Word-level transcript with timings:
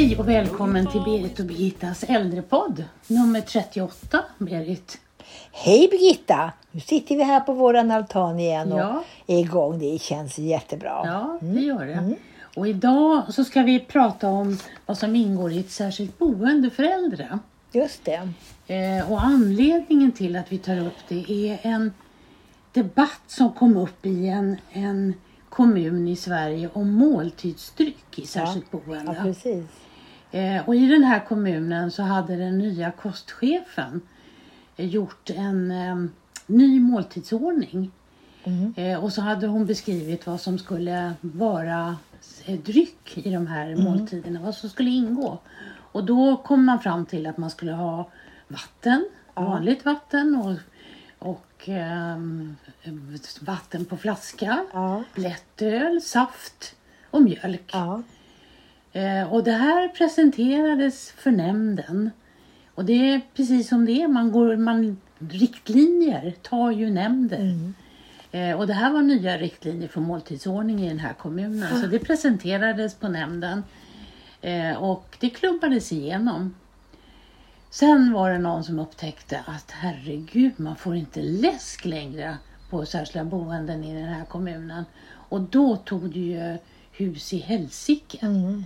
Hej 0.00 0.16
och 0.18 0.28
välkommen 0.28 0.86
till 0.86 1.00
Berit 1.00 1.38
och 1.40 1.46
Birgittas 1.46 2.04
äldrepodd 2.04 2.84
nummer 3.06 3.40
38, 3.40 4.24
Berit. 4.38 5.00
Hej 5.52 5.88
Birgitta! 5.90 6.52
Nu 6.70 6.80
sitter 6.80 7.16
vi 7.16 7.22
här 7.22 7.40
på 7.40 7.52
våran 7.52 7.90
altan 7.90 8.38
igen 8.38 8.72
och 8.72 8.78
Ja. 8.78 9.04
är 9.26 9.38
igång. 9.38 9.78
Det 9.78 10.00
känns 10.00 10.38
jättebra. 10.38 11.02
Ja, 11.04 11.38
det 11.42 11.60
gör 11.60 11.86
det. 11.86 12.14
Och 12.56 12.68
idag 12.68 13.22
så 13.34 13.44
ska 13.44 13.62
vi 13.62 13.80
prata 13.80 14.28
om 14.28 14.58
vad 14.86 14.98
som 14.98 15.16
ingår 15.16 15.52
i 15.52 15.60
ett 15.60 15.70
särskilt 15.70 16.18
boende 16.18 16.70
för 16.70 16.82
äldre. 16.82 17.38
Just 17.72 18.04
det. 18.04 18.28
Eh, 18.74 19.12
och 19.12 19.24
anledningen 19.24 20.12
till 20.12 20.36
att 20.36 20.52
vi 20.52 20.58
tar 20.58 20.86
upp 20.86 20.98
det 21.08 21.24
är 21.48 21.58
en 21.62 21.92
debatt 22.72 23.22
som 23.26 23.52
kom 23.52 23.76
upp 23.76 24.06
i 24.06 24.28
en, 24.28 24.56
en 24.72 25.14
kommun 25.48 26.08
i 26.08 26.16
Sverige 26.16 26.70
om 26.72 26.90
måltidsdryck 26.90 28.18
i 28.18 28.26
särskilt 28.26 28.66
Ja, 28.70 28.78
boende. 28.86 29.20
precis. 29.22 29.64
Eh, 30.30 30.68
och 30.68 30.74
i 30.76 30.86
den 30.86 31.04
här 31.04 31.24
kommunen 31.28 31.90
så 31.90 32.02
hade 32.02 32.36
den 32.36 32.58
nya 32.58 32.90
kostchefen 32.90 34.00
eh, 34.76 34.86
gjort 34.86 35.30
en 35.30 35.70
eh, 35.70 35.96
ny 36.46 36.80
måltidsordning. 36.80 37.90
Mm. 38.44 38.74
Eh, 38.76 39.04
och 39.04 39.12
så 39.12 39.20
hade 39.20 39.46
hon 39.46 39.66
beskrivit 39.66 40.26
vad 40.26 40.40
som 40.40 40.58
skulle 40.58 41.12
vara 41.20 41.96
eh, 42.46 42.58
dryck 42.58 43.18
i 43.18 43.30
de 43.30 43.46
här 43.46 43.66
Mm. 43.72 43.84
måltiderna, 43.84 44.40
vad 44.40 44.54
som 44.54 44.70
skulle 44.70 44.90
ingå. 44.90 45.38
Och 45.92 46.04
då 46.04 46.36
kom 46.36 46.64
man 46.64 46.80
fram 46.80 47.06
till 47.06 47.26
att 47.26 47.36
man 47.36 47.50
skulle 47.50 47.72
ha 47.72 48.10
vatten, 48.48 49.08
vanligt 49.34 49.84
vatten 49.84 50.36
och, 50.36 50.56
och 51.28 51.68
ehm, 51.68 52.56
vatten 53.40 53.84
på 53.84 53.96
flaska, 53.96 54.64
Ja. 54.72 55.02
lättöl, 55.14 56.00
saft 56.02 56.74
och 57.10 57.22
mjölk. 57.22 57.70
Ja. 57.72 58.02
Eh, 58.92 59.32
och 59.32 59.44
det 59.44 59.52
här 59.52 59.88
presenterades 59.88 61.10
för 61.10 61.30
nämnden. 61.30 62.10
Och 62.74 62.84
det 62.84 62.92
är 62.92 63.20
precis 63.34 63.68
som 63.68 63.84
det 63.84 64.02
är, 64.02 64.08
man 64.08 64.32
går, 64.32 64.56
man, 64.56 65.00
riktlinjer 65.18 66.34
tar 66.42 66.70
ju 66.70 66.90
nämnden. 66.90 67.74
Eh, 68.32 68.58
och 68.58 68.66
det 68.66 68.72
här 68.72 68.92
var 68.92 69.02
nya 69.02 69.38
riktlinjer 69.38 69.88
för 69.88 70.00
måltidsordning 70.00 70.84
i 70.84 70.88
den 70.88 70.98
här 70.98 71.12
kommunen. 71.12 71.80
Så 71.80 71.86
det 71.86 71.98
presenterades 71.98 72.94
på 72.94 73.08
nämnden. 73.08 73.64
Eh, 74.40 74.82
och 74.82 75.16
det 75.20 75.30
klubbades 75.30 75.92
igenom. 75.92 76.54
Sen 77.70 78.12
var 78.12 78.30
det 78.30 78.38
någon 78.38 78.64
som 78.64 78.78
upptäckte 78.78 79.40
att 79.46 79.70
herregud, 79.70 80.52
man 80.56 80.76
får 80.76 80.96
inte 80.96 81.22
läsk 81.22 81.84
längre 81.84 82.36
på 82.70 82.86
särskilda 82.86 83.24
boenden 83.24 83.84
i 83.84 83.94
den 83.94 84.08
här 84.08 84.24
kommunen. 84.24 84.84
Och 85.12 85.40
då 85.40 85.76
tog 85.76 86.12
det 86.12 86.18
ju 86.18 86.58
hus 86.92 87.32
i 87.32 87.38
helsike. 87.38 88.18
Mm. 88.22 88.64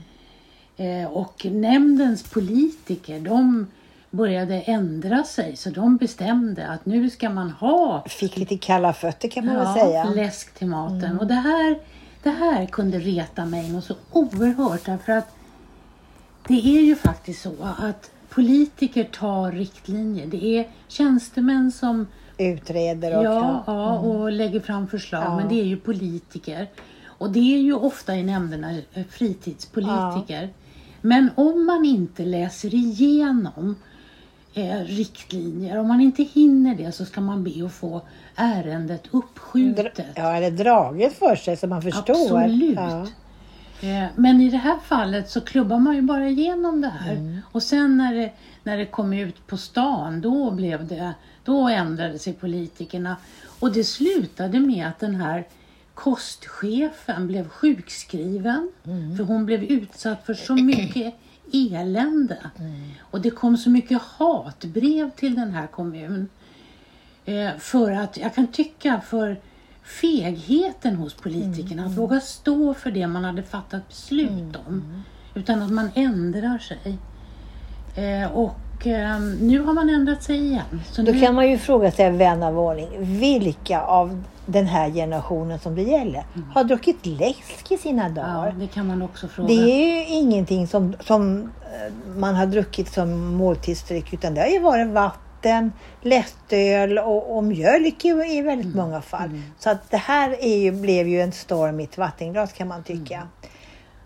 Eh, 0.76 1.12
och 1.12 1.46
nämndens 1.50 2.22
politiker, 2.22 3.20
de 3.20 3.66
började 4.10 4.60
ändra 4.60 5.24
sig. 5.24 5.56
Så 5.56 5.70
de 5.70 5.96
bestämde 5.96 6.68
att 6.68 6.86
nu 6.86 7.10
ska 7.10 7.30
man 7.30 7.50
ha 7.50 8.04
Fick 8.08 8.36
lite 8.36 8.56
kalla 8.56 8.92
fötter 8.92 9.28
kan 9.28 9.46
man 9.46 9.54
ja, 9.54 9.62
väl 9.62 9.74
säga. 9.74 10.04
läsk 10.04 10.54
till 10.54 10.66
maten. 10.66 11.18
Och 11.18 11.26
det 11.26 11.34
här, 11.34 11.78
det 12.22 12.30
här 12.30 12.66
kunde 12.66 12.98
reta 12.98 13.44
mig 13.44 13.72
något 13.72 13.84
så 13.84 13.94
oerhört. 14.12 14.84
Därför 14.84 15.12
att 15.12 15.36
det 16.48 16.54
är 16.54 16.82
ju 16.82 16.96
faktiskt 16.96 17.42
så 17.42 17.52
att 17.78 18.10
politiker 18.28 19.04
tar 19.04 19.52
riktlinjer. 19.52 20.26
Det 20.26 20.44
är 20.44 20.68
tjänstemän 20.88 21.72
som 21.72 22.06
Utreder 22.38 23.18
och... 23.18 23.24
Ja, 23.24 23.64
ja 23.66 23.98
och 23.98 24.32
lägger 24.32 24.60
fram 24.60 24.88
förslag. 24.88 25.22
Ja. 25.24 25.36
Men 25.36 25.48
det 25.48 25.60
är 25.60 25.64
ju 25.64 25.76
politiker. 25.76 26.68
Och 27.06 27.30
det 27.30 27.54
är 27.54 27.58
ju 27.58 27.74
ofta 27.74 28.16
i 28.16 28.22
nämnderna 28.22 28.78
eh, 28.94 29.04
fritidspolitiker. 29.10 30.48
Men 31.06 31.30
om 31.34 31.66
man 31.66 31.84
inte 31.84 32.24
läser 32.24 32.74
igenom 32.74 33.76
eh, 34.54 34.78
riktlinjer, 34.78 35.78
om 35.78 35.88
man 35.88 36.00
inte 36.00 36.22
hinner 36.22 36.74
det 36.74 36.92
så 36.92 37.04
ska 37.04 37.20
man 37.20 37.44
be 37.44 37.66
att 37.66 37.72
få 37.72 38.02
ärendet 38.34 39.02
uppskjutet. 39.10 40.00
Ja, 40.14 40.36
eller 40.36 40.50
draget 40.50 41.18
för 41.18 41.36
sig 41.36 41.56
så 41.56 41.66
man 41.66 41.82
förstår. 41.82 42.12
Absolut. 42.12 42.76
Ja. 42.76 43.06
Eh, 43.88 44.06
Men 44.16 44.40
i 44.40 44.50
det 44.50 44.56
här 44.56 44.78
fallet 44.78 45.30
så 45.30 45.40
klubbar 45.40 45.78
man 45.78 45.94
ju 45.94 46.02
bara 46.02 46.28
igenom 46.28 46.80
det 46.80 46.88
här. 46.88 47.12
Mm. 47.12 47.40
Och 47.52 47.62
sen 47.62 47.96
när 47.96 48.14
det, 48.14 48.32
när 48.62 48.76
det 48.76 48.86
kom 48.86 49.12
ut 49.12 49.46
på 49.46 49.56
stan, 49.56 50.20
då 50.20 50.50
blev 50.50 50.86
det, 50.86 51.14
då 51.44 51.68
ändrade 51.68 52.18
sig 52.18 52.32
politikerna. 52.32 53.16
Och 53.60 53.72
det 53.72 53.84
slutade 53.84 54.60
med 54.60 54.88
att 54.88 54.98
den 54.98 55.14
här 55.14 55.44
kostchefen 55.94 57.26
blev 57.26 57.48
sjukskriven. 57.48 58.72
Mm. 58.84 59.16
För 59.16 59.24
hon 59.24 59.46
blev 59.46 59.62
utsatt 59.64 60.26
för 60.26 60.34
så 60.34 60.54
mycket 60.54 61.14
elände. 61.52 62.38
Mm. 62.58 62.90
Och 63.00 63.20
det 63.20 63.30
kom 63.30 63.56
så 63.56 63.70
mycket 63.70 64.02
hatbrev 64.02 65.10
till 65.10 65.34
den 65.34 65.50
här 65.50 65.66
kommunen. 65.66 66.28
Eh, 67.24 67.50
för 67.58 67.92
att, 67.92 68.16
jag 68.16 68.34
kan 68.34 68.46
tycka 68.46 69.00
för 69.06 69.40
fegheten 69.82 70.96
hos 70.96 71.14
politikerna 71.14 71.82
Mm. 71.82 71.92
att 71.92 71.98
våga 71.98 72.20
stå 72.20 72.74
för 72.74 72.90
det 72.90 73.06
man 73.06 73.24
hade 73.24 73.42
fattat 73.42 73.88
beslut 73.88 74.56
om. 74.66 75.02
Utan 75.34 75.62
att 75.62 75.70
man 75.72 75.90
ändrar 75.94 76.58
sig. 76.58 76.98
Eh, 77.96 78.32
och 78.32 78.86
eh, 78.86 79.20
nu 79.20 79.60
har 79.60 79.72
man 79.72 79.90
ändrat 79.90 80.22
sig 80.22 80.36
igen. 80.38 80.82
Så 80.92 81.02
Då 81.02 81.12
nu, 81.12 81.20
kan 81.20 81.34
man 81.34 81.50
ju 81.50 81.58
fråga 81.58 81.90
sig, 81.90 82.10
vän 82.10 82.42
av 82.42 82.58
ordning, 82.58 83.18
vilka 83.20 83.80
av 83.80 84.24
den 84.46 84.66
här 84.66 84.90
generationen 84.90 85.58
som 85.58 85.74
det 85.74 85.82
gäller 85.82 86.24
har 86.54 86.64
druckit 86.64 87.06
läsk 87.06 87.72
i 87.72 87.76
sina 87.78 88.04
Mm. 88.06 88.16
ja, 88.16 88.22
dagar? 88.24 88.54
det 88.58 88.66
kan 88.66 88.86
man 88.86 89.02
också 89.02 89.28
fråga. 89.28 89.48
Det 89.48 89.54
är 89.54 89.96
ju 89.96 90.04
ingenting 90.06 90.66
som, 90.66 90.96
som 91.00 91.40
eh, 91.42 91.92
man 92.16 92.34
har 92.34 92.46
druckit 92.46 92.92
som 92.92 93.34
måltidsdryck 93.34 94.12
utan 94.12 94.34
det 94.34 94.40
har 94.40 94.48
ju 94.48 94.58
varit 94.58 94.88
vatten, 94.88 95.72
lättöl 96.02 96.98
och, 96.98 97.36
och 97.36 97.44
mjölk 97.44 98.04
i, 98.04 98.08
i 98.08 98.42
väldigt 98.42 98.66
Mm. 98.74 98.76
många 98.86 99.00
fall. 99.02 99.40
Så 99.58 99.70
att 99.70 99.90
det 99.90 99.96
här 99.96 100.36
är 100.44 100.56
ju, 100.56 100.72
blev 100.72 101.08
ju 101.08 101.20
en 101.20 101.32
storm 101.32 101.80
i 101.80 101.84
ett 101.84 101.98
vattenglas 101.98 102.52
kan 102.52 102.68
man 102.68 102.82
tycka. 102.82 103.22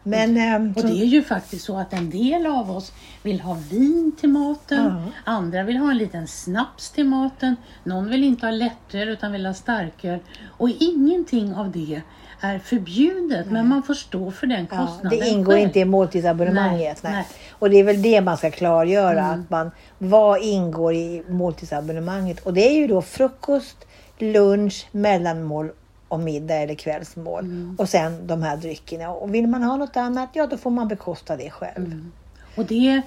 Men 0.03 0.37
ehm, 0.37 0.55
Mm. 0.57 0.73
Och 0.77 0.81
som- 0.81 0.91
det 0.91 0.97
är 0.97 1.05
ju 1.07 1.23
faktiskt 1.23 1.65
så 1.65 1.77
att 1.77 1.93
en 1.93 2.11
del 2.11 2.47
av 2.47 2.71
oss 2.71 2.93
vill 3.23 3.41
ha 3.41 3.57
vin 3.71 4.13
till 4.21 4.29
maten. 4.29 4.85
Ja. 4.85 5.33
Andra 5.33 5.63
vill 5.63 5.77
ha 5.77 5.91
en 5.91 5.99
liten 5.99 6.27
snaps 6.27 6.91
till 6.91 7.05
maten. 7.05 7.57
Någon 7.85 8.09
vill 8.09 8.25
inte 8.25 8.47
ha 8.47 8.51
lättöl 8.51 9.09
utan 9.09 9.33
vill 9.33 9.47
ha 9.47 9.55
starköl. 9.55 10.19
Och 10.59 10.69
ingenting 10.81 11.55
av 11.55 11.71
det 11.71 12.03
är 12.41 12.59
förbjudet. 12.59 13.51
Men 13.51 13.69
man 13.69 13.83
får 13.83 13.95
stå 13.95 14.31
för 14.31 14.47
den 14.47 14.67
Ja, 14.71 14.77
kostnaden 14.87 15.19
det 15.21 15.29
ingår 15.29 15.53
själv. 15.53 15.63
inte 15.67 15.79
i 15.81 15.85
måltidsabonnemanget. 15.85 17.03
Nej, 17.03 17.13
Nej, 17.13 17.25
nej. 17.31 17.51
Och 17.53 17.71
det 17.71 17.77
är 17.77 17.85
väl 17.85 18.03
det 18.03 18.21
man 18.21 18.37
ska 18.37 18.51
klargöra. 18.51 19.25
Att 19.25 19.51
man, 19.51 19.71
vad 19.99 20.43
ingår 20.43 20.95
i 20.95 21.23
måltidsabonnemanget? 21.29 22.41
Och 22.41 22.55
det 22.55 22.69
är 22.69 22.75
ju 22.77 22.87
då 22.87 23.03
frukost, 23.03 23.77
lunch, 24.19 24.87
mellanmål 24.93 25.71
och 26.09 26.21
middag 26.21 26.55
eller 26.55 26.75
kvällsmål. 26.75 27.45
Mm. 27.45 27.77
Och 27.79 27.89
sen 27.89 28.27
de 28.27 28.43
här 28.43 28.57
dryckerna. 28.57 29.11
Och 29.11 29.35
vill 29.35 29.47
man 29.47 29.63
ha 29.63 29.77
något 29.77 29.97
annat, 29.97 30.29
ja 30.33 30.47
då 30.47 30.57
får 30.57 30.71
man 30.71 30.89
bekosta 30.89 31.37
det 31.37 31.51
själv. 31.51 31.85
Mm. 31.87 32.13
Och 32.57 32.65
det, 32.65 33.03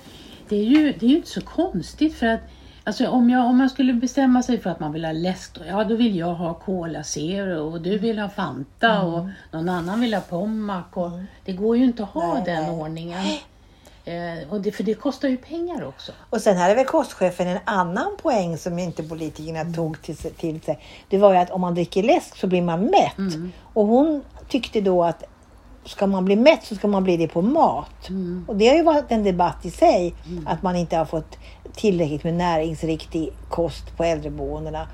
det, 0.49 0.55
är 0.55 0.63
ju, 0.63 0.93
det 0.99 1.05
är 1.05 1.09
ju 1.09 1.15
inte 1.15 1.29
så 1.29 1.41
konstigt 1.41 2.15
för 2.15 2.27
att 2.27 2.39
Alltså 2.83 3.07
om, 3.07 3.29
jag, 3.29 3.45
om 3.45 3.57
man 3.57 3.69
skulle 3.69 3.93
bestämma 3.93 4.43
sig 4.43 4.59
för 4.59 4.69
att 4.69 4.79
man 4.79 4.93
vill 4.93 5.05
ha 5.05 5.11
läsk, 5.11 5.57
ja 5.67 5.83
då 5.83 5.95
vill 5.95 6.15
jag 6.15 6.33
ha 6.33 6.53
Cola 6.53 7.03
Zero 7.03 7.71
och 7.71 7.81
du 7.81 7.97
vill 7.97 8.19
ha 8.19 8.29
Fanta 8.29 8.91
Mm. 8.91 9.05
och 9.13 9.27
någon 9.51 9.69
annan 9.69 10.01
vill 10.01 10.13
ha 10.13 10.21
Pommac. 10.21 10.83
Och 10.93 11.11
Det 11.45 11.53
går 11.53 11.77
ju 11.77 11.83
inte 11.83 12.03
att 12.03 12.09
ha 12.09 12.33
Nej, 12.33 12.43
den 12.45 12.63
nej. 12.63 12.71
ordningen. 12.71 13.25
Eh, 14.05 14.49
och 14.49 14.61
det, 14.61 14.71
för 14.71 14.83
det 14.83 14.93
kostar 14.93 15.27
ju 15.29 15.37
pengar 15.37 15.83
också. 15.83 16.11
Och 16.29 16.41
sen 16.41 16.57
hade 16.57 16.75
väl 16.75 16.85
kostchefen 16.85 17.47
en 17.47 17.59
annan 17.65 18.17
poäng 18.21 18.57
som 18.57 18.79
inte 18.79 19.03
politikerna 19.03 19.73
tog 19.73 20.01
till 20.01 20.17
sig, 20.17 20.31
till 20.31 20.61
sig. 20.61 20.79
Det 21.09 21.17
var 21.17 21.33
ju 21.33 21.39
att 21.39 21.51
om 21.51 21.61
man 21.61 21.75
dricker 21.75 22.03
läsk 22.03 22.37
så 22.37 22.47
blir 22.47 22.61
man 22.61 22.85
mätt. 22.85 23.17
Mm. 23.17 23.51
Och 23.73 23.85
hon 23.85 24.23
tyckte 24.47 24.81
då 24.81 25.03
att 25.03 25.23
ska 25.85 26.07
man 26.07 26.25
bli 26.25 26.35
mätt 26.35 26.63
så 26.63 26.75
ska 26.75 26.87
man 26.87 27.03
bli 27.03 27.17
det 27.17 27.27
på 27.27 27.41
mat. 27.41 28.09
Mm. 28.09 28.45
Och 28.47 28.55
det 28.55 28.67
har 28.67 28.75
ju 28.75 28.83
varit 28.83 29.11
en 29.11 29.23
debatt 29.23 29.65
i 29.65 29.71
sig. 29.71 30.13
Att 30.45 30.63
man 30.63 30.75
inte 30.75 30.97
har 30.97 31.05
fått 31.05 31.37
tillräckligt 31.75 32.23
med 32.23 32.33
näringsriktig 32.33 33.33
kost 33.49 33.97
på 33.97 34.03
äldreboendena. 34.03 34.87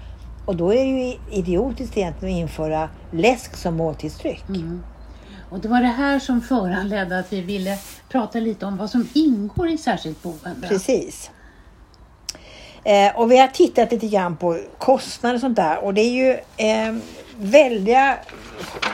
Och 0.45 0.56
då 0.56 0.74
är 0.74 0.86
det 0.86 1.06
ju 1.06 1.18
idiotiskt 1.31 1.98
egentligen 1.98 2.36
att 2.36 2.42
införa 2.42 2.89
läsk 3.12 3.56
som 3.56 3.75
måltidsdryck. 3.75 4.44
Och 5.49 5.59
det 5.59 5.67
var 5.67 5.81
det 5.81 5.88
här 5.88 6.19
som 6.19 6.41
föranledde 6.41 7.19
att 7.19 7.33
vi 7.33 7.41
ville 7.41 7.77
prata 8.09 8.39
lite 8.39 8.65
om 8.65 8.77
vad 8.77 8.89
som 8.89 9.09
ingår 9.13 9.69
i 9.69 9.77
särskilt 9.77 10.23
boende. 10.23 10.67
Precis. 10.67 11.31
Eh, 12.83 13.15
och 13.15 13.31
vi 13.31 13.38
har 13.38 13.47
tittat 13.47 13.91
lite 13.91 14.07
grann 14.07 14.38
på 14.38 14.59
kostnader 14.77 15.35
och 15.35 15.41
sånt 15.41 15.55
där. 15.55 15.83
Och 15.83 15.94
det 15.94 16.01
är 16.01 16.11
ju 16.11 16.31
eh, 16.57 16.95
väldiga 17.38 18.17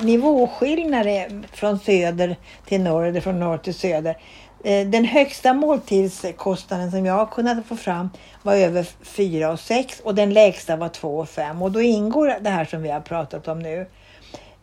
nivåskillnader 0.01 1.43
från 1.51 1.79
söder 1.79 2.35
till 2.65 2.81
norr 2.81 3.05
eller 3.05 3.21
från 3.21 3.39
norr 3.39 3.57
till 3.57 3.73
söder. 3.73 4.17
Eh, 4.63 4.87
den 4.87 5.05
högsta 5.05 5.53
måltidskostnaden 5.53 6.91
som 6.91 7.05
jag 7.05 7.13
har 7.13 7.25
kunnat 7.25 7.65
få 7.65 7.75
fram 7.75 8.09
var 8.41 8.55
över 8.55 8.87
4 9.01 9.51
och 9.51 9.59
6 9.59 9.99
och 9.99 10.15
den 10.15 10.33
lägsta 10.33 10.75
var 10.75 10.89
2 10.89 11.17
och 11.17 11.29
5. 11.29 11.61
Och 11.61 11.71
då 11.71 11.81
ingår 11.81 12.35
det 12.41 12.49
här 12.49 12.65
som 12.65 12.81
vi 12.81 12.89
har 12.89 13.01
pratat 13.01 13.47
om 13.47 13.59
nu. 13.59 13.85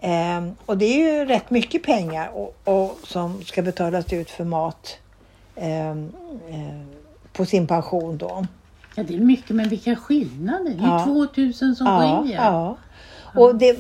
Eh, 0.01 0.49
och 0.67 0.79
det 0.79 0.85
är 0.85 1.19
ju 1.19 1.25
rätt 1.25 1.51
mycket 1.51 1.83
pengar 1.83 2.31
och, 2.35 2.57
och 2.65 2.99
som 3.05 3.43
ska 3.43 3.63
betalas 3.63 4.13
ut 4.13 4.31
för 4.31 4.45
mat 4.45 4.97
eh, 5.57 5.91
eh, 5.91 5.95
på 7.33 7.45
sin 7.47 7.67
pension 7.67 8.19
då. 8.19 8.47
Ja, 8.95 9.03
det 9.03 9.15
är 9.15 9.21
mycket, 9.21 9.51
men 9.57 9.69
vilka 9.69 9.97
skillnader. 9.97 10.75
Det 10.75 10.85
är 10.85 10.89
Ja. 10.89 11.05
2000 11.05 11.77
som 11.77 11.87
Ja, 11.87 12.21
skiljer. 12.23 12.37
ja. 12.45 12.77
Och 13.35 13.55
det, 13.55 13.77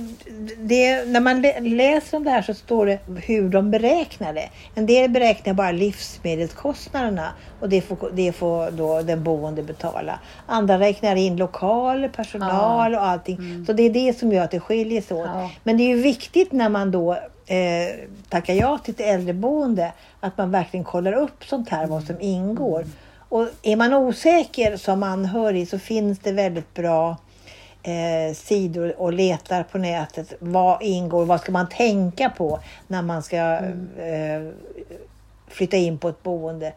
det, 0.58 1.04
när 1.08 1.20
man 1.20 1.42
lä- 1.42 1.60
läser 1.60 2.16
om 2.16 2.24
det 2.24 2.30
här 2.30 2.42
så 2.42 2.54
står 2.54 2.86
det 2.86 2.98
hur 3.26 3.48
de 3.48 3.70
beräknar 3.70 4.32
det. 4.32 4.48
En 4.74 4.86
del 4.86 5.10
beräknar 5.10 5.54
bara 5.54 5.72
livsmedelskostnaderna 5.72 7.32
och 7.60 7.68
det 7.68 7.80
får, 7.80 8.10
det 8.12 8.32
får 8.32 8.70
då 8.70 9.02
den 9.02 9.24
boende 9.24 9.62
betala. 9.62 10.20
Andra 10.46 10.78
räknar 10.78 11.16
in 11.16 11.36
lokaler, 11.36 12.08
personal 12.08 12.94
och 12.94 13.04
allting. 13.06 13.64
Så 13.66 13.72
det 13.72 13.82
är 13.82 13.90
det 13.90 14.18
som 14.18 14.32
gör 14.32 14.44
att 14.44 14.50
det 14.50 14.60
skiljer 14.60 15.02
sig 15.02 15.16
åt. 15.16 15.26
Ja. 15.26 15.50
Men 15.64 15.76
det 15.76 15.82
är 15.82 15.88
ju 15.96 16.02
viktigt 16.02 16.52
när 16.52 16.68
man 16.68 16.90
då 16.90 17.12
eh, 17.46 17.58
tackar 18.28 18.54
ja 18.54 18.78
till 18.78 18.94
ett 18.94 19.00
äldreboende 19.00 19.92
att 20.20 20.38
man 20.38 20.50
verkligen 20.50 20.84
kollar 20.84 21.12
upp 21.12 21.44
sånt 21.44 21.68
här, 21.68 21.86
vad 21.86 22.04
som 22.04 22.20
ingår. 22.20 22.84
Och 23.28 23.48
är 23.62 23.76
man 23.76 23.94
osäker 23.94 24.76
som 24.76 25.02
anhörig 25.02 25.68
så 25.68 25.78
finns 25.78 26.18
det 26.18 26.32
väldigt 26.32 26.74
bra 26.74 27.16
eh, 27.82 28.34
sidor 28.34 29.00
och 29.00 29.12
letar 29.12 29.62
på 29.62 29.78
nätet. 29.78 30.32
Vad 30.38 30.82
ingår? 30.82 31.24
Vad 31.24 31.40
ska 31.40 31.52
man 31.52 31.68
tänka 31.68 32.30
på 32.30 32.60
när 32.86 33.02
man 33.02 33.22
ska 33.22 33.36
eh, 33.36 34.50
flytta 35.48 35.76
in 35.76 35.98
på 35.98 36.08
ett 36.08 36.22
boende? 36.22 36.72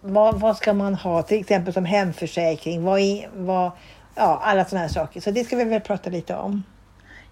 Vad, 0.00 0.40
vad 0.40 0.56
ska 0.56 0.72
man 0.72 0.94
ha 0.94 1.22
till 1.22 1.40
exempel 1.40 1.72
som 1.72 1.84
hemförsäkring? 1.84 2.84
Vad, 2.84 3.00
vad, 3.34 3.70
ja, 4.14 4.40
alla 4.44 4.64
sådana 4.64 4.86
här 4.86 4.92
saker. 4.92 5.20
Så 5.20 5.30
det 5.30 5.44
ska 5.44 5.56
vi 5.56 5.64
väl 5.64 5.80
prata 5.80 6.10
lite 6.10 6.36
om. 6.36 6.62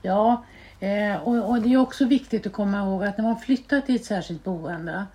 Ja, 0.03 0.45
eh, 0.81 1.17
och, 1.17 1.51
och 1.51 1.63
det 1.63 1.73
är 1.73 1.77
också 1.77 2.05
viktigt 2.05 2.47
att 2.47 2.53
komma 2.53 2.79
ihåg 2.79 3.05
att 3.05 3.19
när 3.19 3.25
man 3.25 3.37
flyttar 3.37 3.81
till 3.81 3.97
ett 3.97 4.05
särskilt 4.05 4.45
boende 4.45 5.07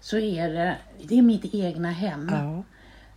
så 0.00 0.18
är 0.18 0.48
det, 0.48 0.76
det 1.02 1.18
är 1.18 1.22
mitt 1.22 1.54
egna 1.54 1.90
hem. 1.90 2.30
Ja. 2.32 2.62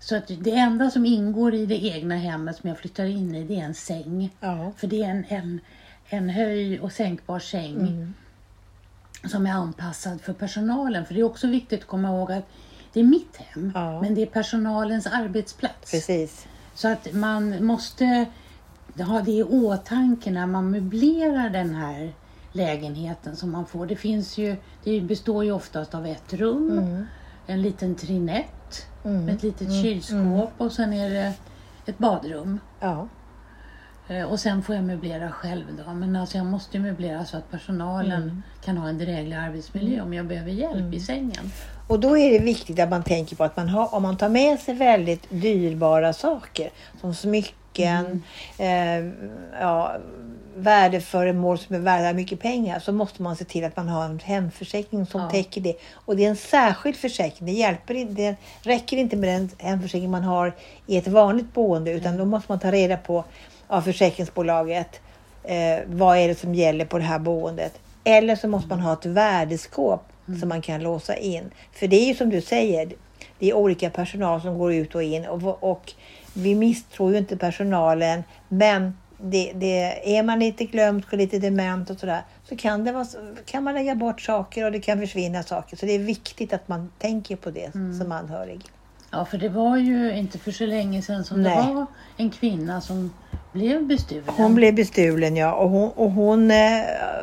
Så 0.04 0.16
att 0.16 0.32
det 0.40 0.52
enda 0.52 0.90
som 0.90 1.06
ingår 1.06 1.54
i 1.54 1.66
det 1.66 1.84
egna 1.86 2.16
hemmet 2.16 2.56
som 2.56 2.70
jag 2.70 2.78
flyttar 2.78 3.06
in 3.06 3.36
i 3.36 3.44
det 3.44 3.60
är 3.60 3.64
en 3.66 3.74
säng. 3.74 4.36
Ja. 4.40 4.72
För 4.78 4.88
det 4.88 5.04
är 5.04 5.10
en, 5.10 5.26
en, 5.30 5.60
en 6.10 6.30
höj 6.30 6.80
och 6.80 6.92
sänkbar 6.92 7.40
säng 7.40 7.78
Mm. 7.80 8.14
som 9.32 9.46
är 9.46 9.52
anpassad 9.52 10.22
för 10.22 10.34
personalen. 10.34 11.06
För 11.06 11.14
det 11.14 11.20
är 11.20 11.24
också 11.24 11.48
viktigt 11.48 11.82
att 11.82 11.88
komma 11.88 12.08
ihåg 12.08 12.32
att 12.32 12.48
det 12.94 13.00
är 13.00 13.04
mitt 13.04 13.38
hem, 13.38 13.72
Ja. 13.76 14.02
men 14.02 14.16
det 14.16 14.22
är 14.22 14.26
personalens 14.26 15.08
arbetsplats. 15.08 15.92
Precis. 15.92 16.48
Så 16.76 16.88
att 16.88 17.14
man 17.14 17.66
måste 17.66 18.26
ha 18.98 19.22
det 19.22 19.32
i 19.32 19.44
åtanke 19.44 20.32
när 20.32 20.48
man 20.48 20.72
möblerar 20.72 21.50
den 21.50 21.76
här 21.76 22.14
lägenheten 22.52 23.36
som 23.36 23.52
man 23.52 23.66
får. 23.66 23.86
Det 23.86 23.96
finns 23.96 24.38
ju, 24.38 24.56
det 24.84 25.02
består 25.02 25.44
ju 25.46 25.52
oftast 25.52 25.96
av 25.96 26.06
ett 26.06 26.34
rum, 26.34 26.72
Mm. 26.78 27.06
en 27.48 27.62
liten 27.62 27.96
trinett 27.96 28.46
med 29.10 29.36
ett 29.36 29.44
litet 29.44 29.82
kylskåp 29.82 30.52
och 30.58 30.72
sen 30.72 30.94
är 30.94 31.10
det 31.10 31.34
ett 31.86 31.98
badrum. 31.98 32.60
Ja. 32.80 33.08
Eh, 34.08 34.24
Och 34.24 34.40
sen 34.40 34.64
får 34.64 34.76
jag 34.76 34.84
möblera 34.84 35.32
själv 35.32 35.66
då. 35.86 35.94
Men 35.94 36.16
alltså 36.16 36.38
jag 36.38 36.46
måste 36.46 36.80
möblera 36.80 37.26
så 37.26 37.38
att 37.38 37.52
personalen 37.52 38.44
kan 38.66 38.78
ha 38.78 38.90
en 38.90 38.98
dräglig 38.98 39.36
arbetsmiljö 39.36 40.02
om 40.02 40.14
jag 40.14 40.26
behöver 40.26 40.52
hjälp 40.52 40.94
i 40.94 41.00
sängen. 41.00 41.52
Och 41.88 42.00
då 42.00 42.18
är 42.18 42.32
det 42.40 42.46
viktigt 42.46 42.80
att 42.80 42.90
man 42.90 43.04
tänker 43.04 43.36
på 43.36 43.44
att 43.44 43.58
man 43.58 43.70
har, 43.70 43.96
om 43.96 44.04
man 44.04 44.18
tar 44.18 44.30
med 44.30 44.60
sig 44.60 44.76
väldigt 44.76 45.30
dyrbara 45.30 46.14
saker 46.14 46.70
som 47.02 47.14
smycken, 47.14 47.56
eh, 47.80 49.06
ja, 49.62 49.96
värdeföremål 50.56 51.58
som 51.60 51.76
är 51.76 51.80
värda 51.80 52.14
mycket 52.14 52.40
pengar 52.40 52.80
så 52.80 52.92
måste 52.92 53.22
man 53.22 53.36
se 53.36 53.46
till 53.46 53.64
att 53.64 53.78
man 53.78 53.88
har 53.90 54.06
en 54.06 54.20
hemförsäkring 54.20 55.06
som 55.06 55.22
Ja. 55.22 55.30
täcker 55.30 55.62
det. 55.62 55.76
Och 55.94 56.16
det 56.18 56.26
är 56.26 56.30
en 56.30 56.36
särskild 56.36 56.96
försäkring. 56.96 57.46
Det, 57.46 57.52
hjälper, 57.52 57.94
inte- 57.94 58.14
det 58.14 58.36
räcker 58.70 58.98
inte 58.98 59.16
med 59.16 59.30
den 59.30 59.50
hemförsäkring 59.58 60.12
man 60.12 60.24
har 60.24 60.54
i 60.88 60.98
ett 60.98 61.08
vanligt 61.08 61.54
boende 61.54 61.92
utan 61.92 62.18
då 62.18 62.26
måste 62.26 62.52
man 62.52 62.60
ta 62.60 62.72
reda 62.72 62.98
på 62.98 63.24
av 63.68 63.82
försäkringsbolaget 63.82 65.02
eh, 65.44 65.80
vad 65.86 66.18
är 66.18 66.28
det 66.28 66.36
som 66.40 66.56
gäller 66.56 66.86
på 66.86 66.98
det 66.98 67.04
här 67.04 67.20
boendet. 67.20 67.80
Eller 68.04 68.36
så 68.36 68.48
måste 68.48 68.70
man 68.70 68.80
ha 68.80 68.94
ett 68.94 69.06
värdeskåp 69.06 70.04
som 70.40 70.50
man 70.50 70.62
kan 70.62 70.82
låsa 70.84 71.16
in. 71.18 71.52
För 71.74 71.88
det 71.88 71.96
är 71.96 72.06
ju 72.06 72.16
som 72.16 72.30
du 72.30 72.42
säger, 72.42 72.94
det 73.40 73.50
är 73.50 73.54
olika 73.54 73.90
personal 73.90 74.42
som 74.42 74.58
går 74.58 74.74
ut 74.74 74.96
och 74.96 75.04
in 75.04 75.26
och, 75.26 75.64
och 75.64 75.94
vi 76.34 76.56
misstror 76.56 77.12
ju 77.12 77.18
inte 77.18 77.38
personalen 77.38 78.24
men 78.50 78.94
det, 79.18 79.52
det, 79.56 80.18
är 80.18 80.24
man 80.24 80.40
lite 80.40 80.66
glömsk 80.66 81.14
och 81.14 81.18
lite 81.18 81.40
dement 81.40 81.90
och 81.90 82.00
sådär 82.00 82.22
så 82.50 82.56
kan, 82.56 82.84
det 82.84 82.92
vara, 82.92 83.06
kan 83.46 83.64
man 83.64 83.74
lägga 83.74 83.96
bort 83.96 84.22
saker 84.22 84.66
och 84.66 84.72
det 84.72 84.80
kan 84.80 85.00
försvinna 85.00 85.44
saker. 85.44 85.78
Så 85.78 85.86
det 85.86 85.92
är 85.92 86.00
viktigt 86.00 86.54
att 86.54 86.68
man 86.68 86.92
tänker 86.98 87.36
på 87.36 87.52
det 87.52 87.72
som 87.72 88.12
anhörig. 88.12 88.62
Ja, 89.12 89.26
för 89.26 89.38
det 89.38 89.50
var 89.50 89.78
ju 89.78 90.18
inte 90.18 90.38
för 90.38 90.52
så 90.52 90.66
länge 90.66 91.02
sedan 91.02 91.24
som 91.24 91.42
Nej. 91.42 91.68
det 91.68 91.74
var 91.74 91.86
en 92.18 92.30
kvinna 92.30 92.82
som 92.82 93.12
blev 93.52 93.88
bestulen. 93.88 94.24
Hon 94.28 94.56
blev 94.56 94.76
bestulen 94.76 95.36
ja 95.36 95.54
och 95.54 95.70
hon, 95.70 95.92
och 95.92 96.12
hon 96.12 96.52
eh, 96.52 96.58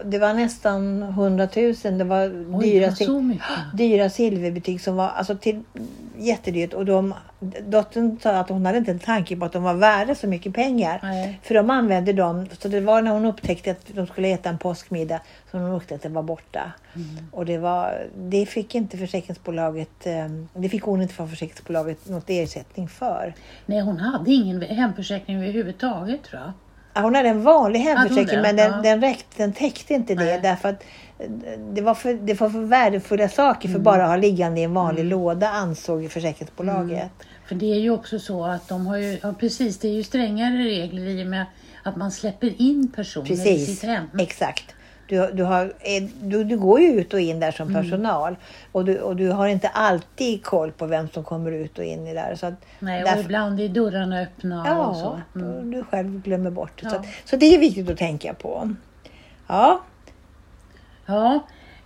det 0.04 0.18
var 0.18 0.34
nästan 0.34 1.02
100 1.02 1.48
000. 1.56 1.74
Det 1.98 2.04
var 2.04 2.26
Oj, 2.26 2.60
det 2.60 2.66
dyra, 2.66 2.86
var 2.86 2.94
så 2.94 3.20
mycket. 3.20 3.46
dyra 3.74 4.10
silverbetyg 4.10 4.80
som 4.80 4.96
var 4.96 5.08
alltså 5.08 5.36
till, 5.36 5.62
jättedyrt. 6.20 6.75
Och 6.75 6.84
de, 6.84 7.14
dottern 7.69 8.19
sa 8.22 8.31
att 8.31 8.49
hon 8.49 8.67
hade 8.67 8.78
inte 8.78 8.90
en 8.90 8.99
tanke 8.99 9.37
på 9.37 9.44
att 9.44 9.52
de 9.52 9.62
var 9.62 9.75
värda 9.75 10.14
så 10.14 10.26
mycket 10.26 10.55
pengar. 10.55 11.00
Nej. 11.02 11.40
För 11.43 11.55
de 11.55 11.70
använde 11.70 12.12
dem. 12.12 12.46
Så 12.58 12.69
det 12.69 12.81
var 12.81 13.02
när 13.02 13.11
hon 13.11 13.25
upptäckte 13.25 13.70
att 13.70 13.87
de 13.94 14.06
skulle 14.06 14.28
äta 14.28 14.49
en 14.49 14.58
påskmiddag 14.58 15.20
som 15.50 15.61
hon 15.61 15.70
upptäckte 15.72 15.94
att 15.94 16.02
det 16.02 16.08
var 16.08 16.22
borta. 16.22 16.72
Mm. 16.94 17.08
Och 17.32 17.46
det, 17.46 17.58
var, 17.58 18.06
det 18.17 18.46
fick 18.46 18.75
inte 18.75 18.99
försäkringsbolaget, 18.99 20.06
eh, 20.06 20.26
det 20.55 20.69
fick 20.69 20.82
hon 20.82 21.02
inte 21.02 21.14
från 21.14 21.28
försäkringsbolaget 21.28 22.08
något 22.08 22.25
ersättning 22.31 22.88
för. 22.88 23.34
Nej, 23.66 23.81
hon 23.81 23.99
hade 23.99 24.31
ingen 24.32 24.62
hemförsäkring 24.62 25.37
överhuvudtaget 25.37 26.23
tror 26.23 26.43
jag. 26.43 26.52
Ja, 26.94 27.00
Hon 27.00 27.14
hade 27.14 27.28
en 27.28 27.43
vanlig 27.43 27.81
hemförsäkring 27.81 28.37
det? 28.37 28.43
men 28.43 28.56
den, 28.56 28.70
Ja. 28.73 28.81
den, 28.82 29.00
räckte, 29.00 29.43
den 29.43 29.52
täckte 29.52 29.94
inte 29.94 30.14
det 30.14 30.25
Nej. 30.25 30.40
därför 30.43 30.69
att 30.69 30.82
det 31.72 31.81
var, 31.82 31.94
för, 31.94 32.14
det 32.14 32.40
var 32.40 32.50
för 32.50 32.58
värdefulla 32.61 33.28
saker 33.28 33.69
Mm. 33.69 33.78
för 33.78 33.84
bara 33.84 34.02
att 34.02 34.08
ha 34.08 34.17
liggande 34.17 34.61
i 34.61 34.64
en 34.64 34.75
vanlig 34.75 35.05
låda 35.05 35.49
ansåg 35.49 36.11
försäkringsbolaget. 36.11 37.11
För 37.49 37.55
det 37.55 37.72
är 37.72 37.78
ju 37.81 37.90
också 37.90 38.19
så 38.19 38.44
att 38.44 38.69
de 38.69 38.87
har 38.87 38.96
ju, 38.96 39.19
ja 39.22 39.34
precis, 39.40 39.78
det 39.78 39.88
är 39.88 39.93
ju 39.93 40.02
strängare 40.02 40.55
regler 40.64 41.06
i 41.06 41.22
och 41.22 41.26
med 41.26 41.44
att 41.84 41.96
man 41.96 42.11
släpper 42.11 42.62
in 42.62 42.93
personer 42.96 43.26
i 43.26 43.28
Precis, 43.28 43.81
sitt 43.81 43.88
hem. 43.88 44.05
exakt. 44.19 44.75
Du, 45.09 45.30
du, 45.33 45.42
har, 45.42 45.64
eh, 45.64 46.02
du, 46.23 46.44
du 46.44 46.59
går 46.59 46.80
ju 46.80 46.87
ut 47.00 47.14
och 47.14 47.21
in 47.21 47.40
där 47.40 47.50
som 47.50 47.68
Mm. 47.68 47.83
personal 47.83 48.37
och 48.73 48.85
du, 48.85 48.99
och 49.00 49.16
du 49.16 49.28
har 49.30 49.47
inte 49.49 49.68
alltid 49.68 50.44
koll 50.44 50.73
på 50.73 50.87
vem 50.87 51.09
som 51.09 51.25
kommer 51.25 51.52
ut 51.52 51.78
och 51.78 51.85
in 51.85 52.06
i 52.06 52.14
där. 52.14 52.35
Så 52.35 52.47
att 52.47 52.54
Nej, 52.78 53.02
och 53.02 53.09
därför- 53.09 53.21
ibland 53.25 53.61
är 53.61 53.68
dörrarna 53.68 54.21
öppna 54.21 54.61
och 54.62 54.68
Ja, 54.68 55.21
så. 55.35 55.38
Mm. 55.38 55.71
du 55.71 55.85
själv 55.85 56.23
glömmer 56.23 56.50
bort 56.50 56.83
det. 56.83 56.90
Så, 56.90 56.97
Ja. 56.97 57.00
att, 57.00 57.06
så 57.25 57.37
det 57.37 57.54
är 57.54 57.59
viktigt 57.59 57.90
att 57.90 57.97
tänka 57.99 58.35
på. 58.35 58.75
Ja, 59.47 59.80
Ja, 61.11 61.40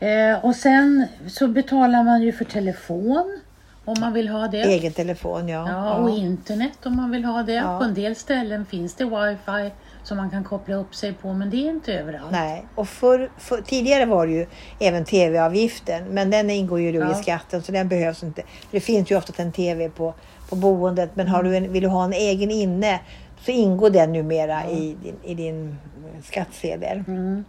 eh, 0.06 0.44
och 0.44 0.54
sen 0.56 1.06
så 1.26 1.48
betalar 1.48 2.04
man 2.04 2.22
ju 2.22 2.32
för 2.32 2.44
telefon 2.44 3.40
om 3.84 3.94
man 4.00 4.12
vill 4.12 4.28
ha 4.28 4.48
det. 4.48 4.62
egen 4.62 4.92
telefon 4.92 5.48
ja. 5.48 5.68
Ja, 5.68 5.94
och 5.94 6.10
internet 6.10 6.86
om 6.86 6.96
man 6.96 7.10
vill 7.10 7.24
ha 7.24 7.42
det. 7.42 7.52
Ja. 7.52 7.78
På 7.78 7.84
en 7.84 7.94
del 7.94 8.16
ställen 8.16 8.66
finns 8.66 8.94
det 8.94 9.04
wifi 9.04 9.70
som 10.02 10.16
man 10.16 10.30
kan 10.30 10.44
koppla 10.44 10.74
upp 10.74 10.94
sig 10.94 11.12
på 11.12 11.32
men 11.32 11.50
det 11.50 11.56
är 11.56 11.70
inte 11.70 11.94
överallt. 11.94 12.30
Nej, 12.32 12.66
och 12.74 12.88
för, 12.88 13.30
för, 13.38 13.60
tidigare 13.62 14.06
var 14.06 14.26
det 14.26 14.32
ju 14.32 14.46
även 14.80 15.04
tv-avgiften, 15.04 16.04
men 16.04 16.30
den 16.30 16.50
ingår 16.50 16.80
ju 16.80 16.92
då 16.92 16.98
i 16.98 17.00
Ja. 17.00 17.14
skatten 17.14 17.62
så 17.62 17.72
den 17.72 17.88
behövs 17.88 18.22
inte. 18.22 18.42
Det 18.70 18.80
finns 18.80 19.10
ju 19.10 19.16
ofta 19.16 19.42
en 19.42 19.52
tv 19.52 19.88
på, 19.88 20.14
på 20.48 20.56
boendet, 20.56 21.10
men 21.16 21.28
har 21.28 21.42
du 21.42 21.56
en, 21.56 21.72
vill 21.72 21.82
du 21.82 21.88
ha 21.88 22.04
en 22.04 22.12
egen 22.12 22.50
inne 22.50 23.00
så 23.40 23.50
ingår 23.50 23.90
den 23.90 24.12
numera 24.12 24.70
i, 24.70 24.96
din, 25.02 25.16
i 25.22 25.34
din 25.34 25.78
skattsedel. 26.22 27.04
Mm. 27.06 27.44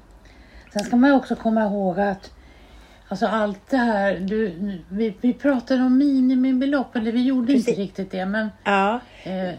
Sen 0.75 0.84
ska 0.84 0.96
man 0.96 1.12
också 1.12 1.36
komma 1.36 1.63
ihåg 1.63 2.00
att 2.00 2.32
alltså 3.08 3.27
allt 3.27 3.70
det 3.70 3.77
här, 3.77 4.20
du, 4.20 4.55
vi, 4.89 5.13
vi 5.22 5.34
pratade 5.34 5.84
om 5.84 5.98
minimibelopp, 5.98 6.96
eller 6.96 7.12
vi 7.12 7.24
gjorde 7.24 7.53
inte 7.53 7.65
Precis. 7.65 7.77
riktigt 7.77 8.12
det 8.12 8.25
men 8.25 8.50
Ja, 8.63 9.00
eh, 9.24 9.50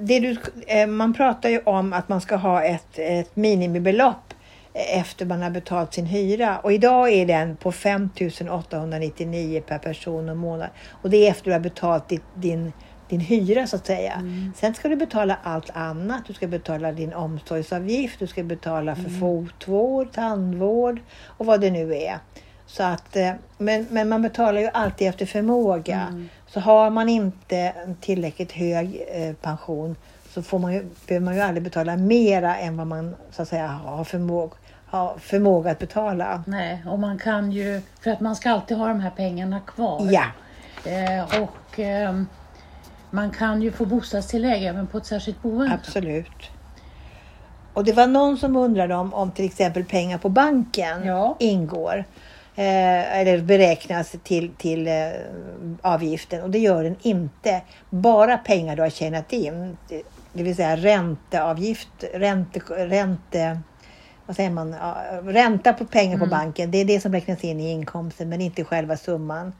det 0.00 0.20
du, 0.20 0.36
eh, 0.66 0.86
man 0.86 1.14
pratar 1.14 1.48
ju 1.48 1.60
om 1.60 1.92
att 1.92 2.08
man 2.08 2.20
ska 2.20 2.36
ha 2.36 2.62
ett, 2.62 2.98
ett 2.98 3.36
minimibelopp 3.36 4.34
efter 4.72 5.26
man 5.26 5.42
har 5.42 5.50
betalt 5.50 5.94
sin 5.94 6.06
hyra. 6.06 6.58
Och 6.58 6.72
idag 6.72 7.12
är 7.12 7.26
den 7.26 7.56
på 7.56 7.72
5 7.72 8.10
899 8.50 9.62
per 9.66 9.78
person 9.78 10.28
och 10.28 10.36
månad. 10.36 10.68
Och 11.02 11.10
det 11.10 11.26
är 11.26 11.30
efter 11.30 11.44
du 11.44 11.52
har 11.52 11.60
betalt 11.60 12.08
ditt, 12.08 12.24
din, 12.34 12.72
din 13.10 13.20
hyra 13.20 13.66
så 13.66 13.76
att 13.76 13.86
säga. 13.86 14.22
Sen 14.56 14.74
ska 14.74 14.88
du 14.88 14.96
betala 14.96 15.38
allt 15.42 15.70
annat. 15.70 16.22
Du 16.26 16.32
ska 16.32 16.46
betala 16.46 16.92
din 16.92 17.12
omsorgsavgift, 17.12 18.18
du 18.18 18.26
ska 18.26 18.42
betala 18.42 18.96
för 18.96 19.10
fotvård, 19.10 20.12
tandvård 20.12 21.00
och 21.26 21.46
vad 21.46 21.60
det 21.60 21.70
nu 21.70 21.94
är. 21.94 22.18
Så 22.66 22.82
att, 22.82 23.16
eh, 23.16 23.32
men, 23.58 23.86
men 23.90 24.08
man 24.08 24.22
betalar 24.22 24.60
ju 24.60 24.68
alltid 24.72 25.08
efter 25.08 25.26
förmåga. 25.26 26.26
Så 26.46 26.60
har 26.60 26.90
man 26.90 27.08
inte 27.08 27.56
en 27.56 27.94
tillräckligt 27.94 28.52
hög 28.52 29.02
eh, 29.12 29.34
pension 29.34 29.96
så 30.34 30.42
får 30.42 30.58
man 30.58 30.72
ju, 30.72 30.86
behöver 31.06 31.24
man 31.24 31.34
ju 31.34 31.40
aldrig 31.40 31.62
betala 31.62 31.96
mera 31.96 32.56
än 32.56 32.76
vad 32.76 32.86
man 32.86 33.16
så 33.30 33.42
att 33.42 33.48
säga 33.48 33.66
har 33.66 34.04
förmåga, 34.04 34.54
har 34.86 35.18
förmåga 35.18 35.70
att 35.70 35.78
betala. 35.78 36.44
nej, 36.46 36.82
och 36.86 36.98
man 36.98 37.18
kan 37.18 37.52
ju, 37.52 37.82
för 38.00 38.10
att 38.10 38.20
man 38.20 38.36
ska 38.36 38.50
alltid 38.50 38.76
ha 38.76 38.88
de 38.88 39.00
här 39.00 39.10
pengarna 39.10 39.60
kvar. 39.60 40.08
Ja, 40.12 40.24
Eh, 40.84 41.42
och 41.42 41.78
eh, 41.78 42.22
man 43.10 43.30
kan 43.30 43.62
ju 43.62 43.72
få 43.72 43.84
bostadstillägg 43.84 44.64
även 44.64 44.86
på 44.86 44.98
ett 44.98 45.06
särskilt 45.06 45.42
boende. 45.42 45.74
Absolut. 45.74 46.50
Och 47.72 47.84
det 47.84 47.92
var 47.92 48.06
någon 48.06 48.38
som 48.38 48.56
undrade 48.56 48.94
om, 48.94 49.14
om 49.14 49.30
till 49.30 49.44
exempel 49.44 49.84
pengar 49.84 50.18
på 50.18 50.28
banken 50.28 51.04
Ja. 51.06 51.36
ingår. 51.38 52.04
Eh, 52.56 53.18
eller 53.18 53.38
beräknas 53.42 54.14
till, 54.22 54.50
till 54.54 54.86
eh, 54.88 54.94
avgiften 55.82 56.42
och 56.42 56.50
det 56.50 56.58
gör 56.58 56.84
den 56.84 56.96
inte. 57.02 57.60
Bara 57.90 58.38
pengar 58.38 58.76
du 58.76 58.82
har 58.82 58.90
tjänat 58.90 59.32
in. 59.32 59.76
Det, 59.88 60.02
det 60.32 60.42
vill 60.42 60.56
säga 60.56 60.76
ränteavgift, 60.76 62.04
ränte, 62.14 62.60
ränte, 62.68 63.60
vad 64.26 64.36
säger 64.36 64.50
man, 64.50 64.72
Ja, 64.80 64.96
ränta 65.24 65.72
på 65.72 65.84
pengar 65.84 66.18
på 66.18 66.26
banken. 66.26 66.70
Det 66.70 66.78
är 66.78 66.84
det 66.84 67.00
som 67.00 67.12
räknas 67.12 67.44
in 67.44 67.60
i 67.60 67.70
inkomsten 67.70 68.28
men 68.28 68.40
inte 68.40 68.64
själva 68.64 68.96
summan. 68.96 69.52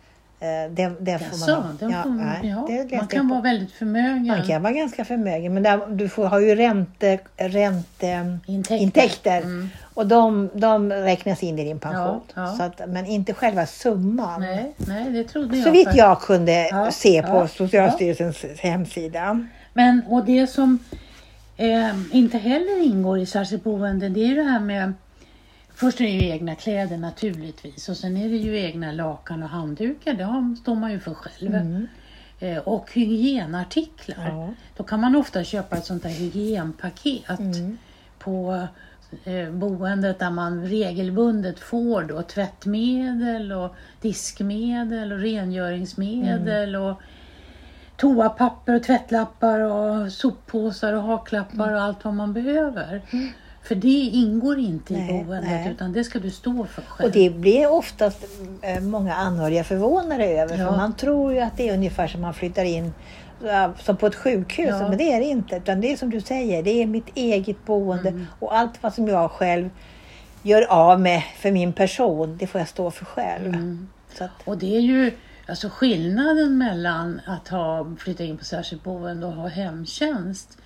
Eh, 0.43 0.71
det, 0.71 0.93
det 1.01 1.19
får 1.19 1.39
man 1.39 1.49
Jaså, 1.49 1.55
ha. 1.55 1.69
den 1.81 1.91
Ja, 1.91 2.03
får, 2.03 2.11
man- 2.11 2.27
nej, 2.27 2.39
ja, 2.43 2.67
det 2.89 2.97
man 2.97 3.07
kan 3.07 3.29
på. 3.29 3.35
vara 3.35 3.43
väldigt 3.43 3.73
förmögen. 3.73 4.27
Man 4.27 4.47
kan 4.47 4.63
vara 4.63 4.73
ganska 4.73 5.05
förmögen 5.05 5.55
men 5.55 5.63
där, 5.63 5.81
du 5.89 6.09
får, 6.09 6.27
har 6.27 6.41
ju 6.41 6.55
ränte, 6.55 7.19
ränte, 7.37 8.39
Intäkter. 8.47 8.77
intäkter. 8.83 9.37
Mm. 9.39 9.71
Och 9.95 10.07
de, 10.07 10.51
de 10.55 10.93
räknas 10.93 11.43
in 11.43 11.59
i 11.59 11.65
din 11.65 11.79
pension. 11.79 12.21
Ja, 12.35 12.43
ja. 12.43 12.47
Så 12.57 12.63
att, 12.63 12.89
men 12.89 13.07
inte 13.07 13.35
själva 13.35 13.67
summan. 13.67 14.41
Nej, 14.41 14.73
nej, 14.77 15.11
det 15.11 15.25
trodde 15.25 15.57
jag. 15.57 15.65
Så 15.67 15.71
vitt 15.71 15.95
jag 15.95 16.21
kunde 16.21 16.69
Ja, 16.71 16.91
se 16.91 17.23
på 17.23 17.29
ja, 17.37 17.49
Socialstyrelsens 17.49 18.45
hemsida. 18.59 19.47
Men 19.73 20.03
och 20.09 20.25
det 20.25 20.47
som 20.47 20.79
eh, 21.57 21.91
inte 22.13 22.39
heller 22.39 22.83
ingår 22.85 23.19
i 23.19 23.27
särskilt 23.27 23.65
boende 23.65 24.09
det 24.09 24.21
är 24.21 24.27
ju 24.27 24.35
det 24.35 24.43
här 24.43 24.61
med 24.61 24.93
Först 25.81 26.01
är 26.01 26.05
det 26.05 26.11
ju 26.11 26.29
egna 26.29 26.55
kläder 26.55 26.97
naturligtvis 26.97 27.89
och 27.89 27.97
sen 27.97 28.17
är 28.17 28.29
det 28.29 28.37
ju 28.37 28.59
egna 28.59 28.93
lakan 28.93 29.43
och 29.43 29.49
handdukar. 29.49 30.15
Det 30.15 30.57
står 30.63 30.75
man 30.75 30.93
ju 30.93 31.01
för 31.01 31.15
själv. 31.15 31.55
Mm. 31.55 31.87
Eh, 32.41 32.59
och 32.59 32.93
hygienartiklar. 32.93 34.29
Ja. 34.29 34.55
Då 34.77 34.85
kan 34.85 35.01
man 35.01 35.17
ofta 35.17 35.45
köpa 35.45 35.77
ett 35.77 35.85
sånt 35.85 36.03
där 36.03 36.11
hygienpaket 36.11 37.41
Mm. 37.41 37.79
på 38.19 38.67
eh, 39.25 39.51
boendet 39.51 40.19
där 40.19 40.31
man 40.31 40.67
regelbundet 40.67 41.59
får 41.59 42.03
då 42.03 42.23
tvättmedel 42.23 43.53
och 43.53 43.75
diskmedel 44.01 45.13
och 45.13 45.19
rengöringsmedel 45.19 46.75
Mm. 46.75 46.83
och 46.83 47.01
toapapper 47.97 48.75
och 48.75 48.83
tvättlappar 48.83 49.61
och 49.61 50.13
soppåsar 50.13 50.93
och 50.93 51.03
haklappar 51.03 51.73
och 51.75 51.81
allt 51.83 52.05
vad 52.05 52.15
man 52.15 52.33
behöver. 52.33 53.03
För 53.63 53.75
det 53.75 53.89
ingår 53.89 54.59
inte. 54.59 54.93
Nej, 54.93 55.21
i 55.21 55.25
boendet 55.25 55.51
nej. 55.51 55.71
utan 55.71 55.93
det 55.93 56.05
ska 56.05 56.19
du 56.19 56.31
stå 56.31 56.65
för 56.65 56.83
själv. 56.83 57.07
Och 57.07 57.13
det 57.13 57.31
blir 57.31 57.71
oftast 57.71 58.25
eh, 58.63 58.81
många 58.81 59.15
anhöriga 59.15 59.65
förvånade 59.65 60.25
över. 60.25 60.59
Ja. 60.59 60.67
För 60.67 60.77
man 60.77 60.97
tror 60.97 61.33
ju 61.33 61.41
att 61.41 61.57
det 61.57 61.69
är 61.69 61.75
ungefär 61.75 62.09
som 62.09 62.21
man 62.21 62.35
flyttar 62.35 62.65
in 62.65 62.93
som 63.79 63.97
på 63.97 64.07
ett 64.07 64.15
sjukhus. 64.15 64.69
Ja. 64.71 64.89
Men 64.89 64.99
det 64.99 65.13
är 65.13 65.21
det 65.21 65.27
inte. 65.27 65.57
Utan 65.57 65.81
det 65.81 65.93
är 65.93 65.97
som 65.97 66.11
du 66.11 66.21
säger, 66.21 66.63
det 66.63 66.83
är 66.83 66.87
mitt 66.87 67.09
eget 67.15 67.67
boende. 67.67 68.09
Mm. 68.09 68.27
Och 68.39 68.57
allt 68.57 68.83
vad 68.83 68.95
som 68.95 69.09
jag 69.09 69.31
själv 69.31 69.71
gör 70.43 70.63
av 70.63 71.01
med 71.01 71.23
för 71.37 71.53
min 71.53 71.73
person, 71.73 72.37
det 72.37 72.47
får 72.47 72.59
jag 72.59 72.69
stå 72.69 72.91
för 72.91 73.05
själv. 73.05 73.55
Mm. 73.55 73.89
Att, 74.19 74.31
Och 74.45 74.59
det 74.59 74.77
är 74.77 74.81
ju 74.81 75.13
alltså 75.49 75.69
skillnaden 75.69 76.59
mellan 76.59 77.21
att 77.27 77.49
ha, 77.49 77.87
flytta 77.99 78.25
in 78.25 78.37
på 78.37 78.45
särskilt 78.45 78.85
boende 78.85 79.27
och 79.27 79.33
ha 79.33 79.49
hemtjänst. 79.49 80.59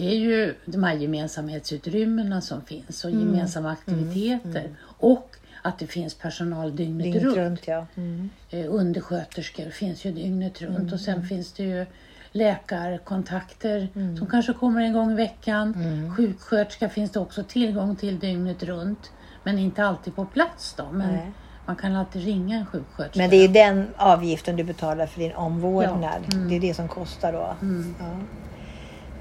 Det 0.00 0.06
är 0.10 0.14
ju 0.18 0.54
de 0.64 0.84
här 0.84 0.94
gemensamhetsutrymmena 0.94 2.40
som 2.40 2.62
finns 2.62 3.04
Mm. 3.04 3.18
och 3.18 3.26
gemensamma 3.26 3.70
aktiviteter. 3.70 4.68
Och 4.82 5.36
att 5.62 5.78
det 5.78 5.86
finns 5.86 6.14
personal 6.14 6.76
dygnet, 6.76 7.04
dygnet 7.04 7.22
runt. 7.22 7.36
runt 7.36 7.60
ja. 7.66 7.86
Mm. 7.96 8.30
Eh, 8.50 8.66
undersköterskor 8.68 9.70
finns 9.70 10.04
ju 10.04 10.12
dygnet 10.12 10.62
runt 10.62 10.76
och 10.78 10.82
Mm. 10.82 10.98
sen 10.98 11.26
finns 11.26 11.52
det 11.52 11.62
ju 11.62 11.86
läkarkontakter 12.32 13.88
Mm. 13.94 14.16
som 14.16 14.26
kanske 14.26 14.52
kommer 14.52 14.80
en 14.82 14.92
gång 14.92 15.12
i 15.12 15.14
veckan. 15.14 15.74
Sjuksköterska 16.16 16.88
finns 16.88 17.10
det 17.10 17.20
också 17.20 17.42
tillgång 17.44 17.96
till 17.96 18.18
dygnet 18.18 18.62
runt. 18.62 19.10
Men 19.44 19.58
inte 19.58 19.84
alltid 19.84 20.14
på 20.16 20.24
plats 20.24 20.74
då. 20.76 20.88
Men 20.92 21.12
Nej. 21.12 21.30
man 21.66 21.76
kan 21.76 21.96
alltid 21.96 22.24
ringa 22.24 22.56
en 22.56 22.66
sjuksköterska. 22.66 23.18
Men 23.20 23.30
det 23.30 23.36
är 23.36 23.42
ju 23.42 23.52
den 23.52 23.88
avgiften 23.96 24.56
du 24.56 24.64
betalar 24.64 25.06
för 25.06 25.20
din 25.20 25.32
omvårdnad. 25.32 26.22
Ja, 26.30 26.34
mm. 26.36 26.48
Det 26.48 26.56
är 26.56 26.60
det 26.60 26.74
som 26.74 26.88
kostar 26.88 27.32
då. 27.32 27.54
Mm. 27.62 27.94
Ja. 27.98 28.10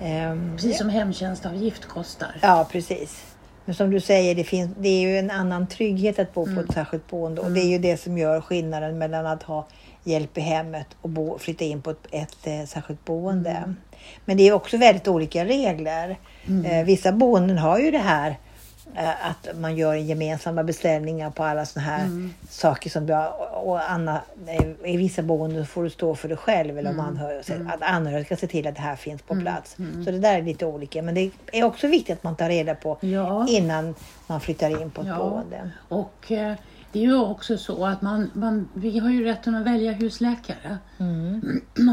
Ehm, 0.01 0.51
Precis 0.55 0.77
som 0.77 0.89
hemtjänstavgift 0.89 1.85
kostar. 1.85 2.35
Ja, 2.41 2.67
precis. 2.71 3.23
Men 3.65 3.75
som 3.75 3.89
du 3.89 3.99
säger, 3.99 4.35
det, 4.35 4.43
finns, 4.43 4.71
det 4.79 4.89
är 4.89 5.01
ju 5.01 5.17
en 5.17 5.31
annan 5.31 5.67
trygghet 5.67 6.19
att 6.19 6.33
bo 6.33 6.45
på 6.55 6.61
ett 6.61 6.73
särskilt 6.73 7.09
boende. 7.09 7.41
Och 7.41 7.51
det 7.51 7.59
är 7.61 7.67
ju 7.69 7.77
det 7.77 7.97
som 7.97 8.17
gör 8.17 8.41
skillnaden 8.41 8.97
mellan 8.97 9.25
att 9.25 9.43
ha 9.43 9.67
hjälp 10.03 10.37
i 10.37 10.41
hemmet 10.41 10.87
och 11.01 11.09
bo, 11.09 11.37
flytta 11.37 11.65
in 11.65 11.81
på 11.81 11.89
ett, 11.91 12.07
ett 12.11 12.37
eh, 12.43 12.65
särskilt 12.65 13.05
boende. 13.05 13.73
Men 14.25 14.37
det 14.37 14.47
är 14.47 14.53
också 14.53 14.77
väldigt 14.77 15.07
olika 15.07 15.45
regler. 15.45 16.17
Eh, 16.65 16.85
vissa 16.85 17.11
boenden 17.11 17.57
har 17.57 17.79
ju 17.79 17.91
det 17.91 17.97
här 17.97 18.37
eh, 18.95 19.09
att 19.29 19.57
man 19.59 19.75
gör 19.77 19.93
gemensamma 19.95 20.63
beställningar 20.63 21.29
på 21.29 21.43
alla 21.43 21.65
såna 21.65 21.85
här 21.85 22.29
saker 22.49 22.89
som 22.89 23.05
du 23.05 23.13
har. 23.13 23.48
Och 23.59 23.91
Anna, 23.91 24.21
I 24.85 24.97
vissa 24.97 25.21
boenden 25.21 25.65
får 25.65 25.83
du 25.83 25.89
stå 25.89 26.15
för 26.15 26.27
dig 26.27 26.37
själv 26.37 26.77
eller 26.77 26.89
om 26.89 26.99
anhöriga, 26.99 27.71
att 27.73 27.81
anhöriga 27.81 28.25
ska 28.25 28.35
se 28.35 28.47
till 28.47 28.67
att 28.67 28.75
det 28.75 28.81
här 28.81 28.95
finns 28.95 29.21
på 29.21 29.35
plats. 29.41 29.75
Så 30.05 30.11
det 30.11 30.19
där 30.19 30.37
är 30.37 30.41
lite 30.41 30.65
olika. 30.65 31.01
Men 31.01 31.15
det 31.15 31.31
är 31.51 31.63
också 31.63 31.87
viktigt 31.87 32.17
att 32.17 32.23
man 32.23 32.35
tar 32.35 32.49
reda 32.49 32.75
på 32.75 32.97
Ja. 33.01 33.45
innan 33.49 33.95
man 34.27 34.41
flyttar 34.41 34.81
in 34.81 34.91
på 34.91 35.01
ett 35.01 35.07
Ja. 35.07 35.17
boende. 35.17 35.71
Och 35.89 36.31
eh, 36.31 36.53
det 36.91 36.99
är 36.99 37.03
ju 37.03 37.15
också 37.15 37.57
så 37.57 37.85
att 37.85 38.01
man, 38.01 38.31
man, 38.33 38.69
vi 38.73 38.99
har 38.99 39.09
ju 39.09 39.23
rätten 39.23 39.55
att 39.55 39.65
välja 39.65 39.91
husläkare. 39.91 40.77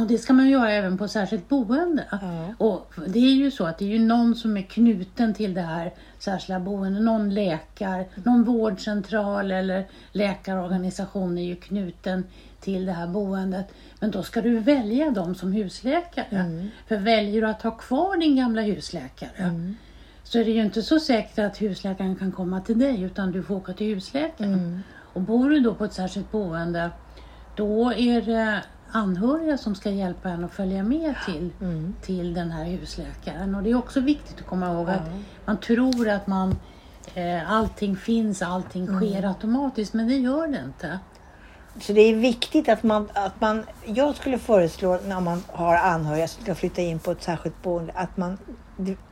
Och 0.01 0.07
det 0.09 0.19
ska 0.19 0.33
man 0.33 0.49
göra 0.49 0.73
även 0.73 0.99
på 0.99 1.09
särskilt 1.09 1.49
boende. 1.49 2.05
Ja. 2.11 2.55
Och 2.59 2.93
det 3.07 3.19
är 3.19 3.35
ju 3.35 3.51
så 3.51 3.67
att 3.67 3.79
det 3.79 3.85
är 3.85 3.89
ju 3.89 3.99
någon 3.99 4.35
som 4.35 4.57
är 4.57 4.63
knuten 4.63 5.35
till 5.35 5.55
det 5.55 5.61
här 5.61 5.93
särskilda 6.19 6.61
boendet. 6.61 7.03
Någon 7.03 7.35
läkare, 7.35 8.05
någon 8.25 8.45
vårdcentral 8.45 9.51
eller 9.51 9.87
läkarorganisation 10.13 11.39
är 11.39 11.45
ju 11.45 11.57
knuten 11.57 12.25
till 12.61 12.87
det 12.87 12.93
här 12.93 13.07
boendet. 13.07 13.67
Men 14.01 14.11
då 14.11 14.23
ska 14.23 14.41
du 14.41 14.59
välja 14.59 15.11
dem 15.11 15.35
som 15.35 15.53
husläkare. 15.53 16.27
För 16.89 16.97
väljer 16.97 17.41
du 17.41 17.49
att 17.49 17.63
ha 17.63 17.71
kvar 17.71 18.17
din 18.17 18.37
gamla 18.37 18.63
husläkare 18.63 19.31
så 20.27 20.39
är 20.39 20.45
det 20.45 20.51
ju 20.51 20.63
inte 20.65 20.83
så 20.83 21.01
säkert 21.01 21.39
att 21.39 21.63
husläkaren 21.63 22.17
kan 22.17 22.33
komma 22.33 22.61
till 22.61 22.79
dig 22.79 23.03
utan 23.03 23.33
du 23.33 23.43
får 23.43 23.55
åka 23.55 23.73
till 23.73 23.95
husläkaren. 23.95 24.83
Och 25.13 25.21
bor 25.21 25.51
du 25.51 25.61
då 25.61 25.75
på 25.75 25.85
ett 25.85 25.93
särskilt 25.93 26.33
boende 26.33 26.91
då 27.57 27.93
är 27.93 28.23
det 28.23 28.63
anhöriga 28.91 29.59
som 29.59 29.75
ska 29.75 29.91
hjälpa 29.91 30.29
en 30.29 30.45
att 30.45 30.53
följa 30.53 30.83
med 30.83 31.15
till, 31.27 31.51
till 32.03 32.35
den 32.35 32.51
här 32.51 32.65
husläkaren. 32.65 33.55
Och 33.55 33.63
det 33.63 33.71
är 33.71 33.75
också 33.75 34.01
viktigt 34.01 34.41
att 34.41 34.47
komma 34.47 34.73
ihåg 34.73 34.91
att 34.91 35.09
man 35.45 35.57
tror 35.61 36.09
att 36.09 36.27
man, 36.27 36.57
eh, 37.15 37.53
allting 37.53 37.97
finns, 37.97 38.43
allting 38.43 38.87
sker 38.87 39.25
automatiskt 39.25 39.95
men 39.95 40.09
det 40.09 40.17
gör 40.17 40.49
det 40.49 40.63
inte. 40.67 40.99
Så 41.81 41.93
det 41.93 42.01
är 42.01 42.15
viktigt 42.15 42.69
att 42.69 42.83
man, 42.83 43.09
att 43.15 43.41
man, 43.41 43.65
jag 43.85 44.17
skulle 44.17 44.39
föreslå 44.39 44.99
när 45.07 45.21
man 45.21 45.43
har 45.49 45.75
anhöriga 45.75 46.29
som 46.29 46.43
ska 46.43 46.55
flytta 46.55 46.83
in 46.83 46.99
på 46.99 47.11
ett 47.11 47.23
särskilt 47.23 47.63
boende, 47.63 47.93
att 47.97 48.17
man 48.17 48.39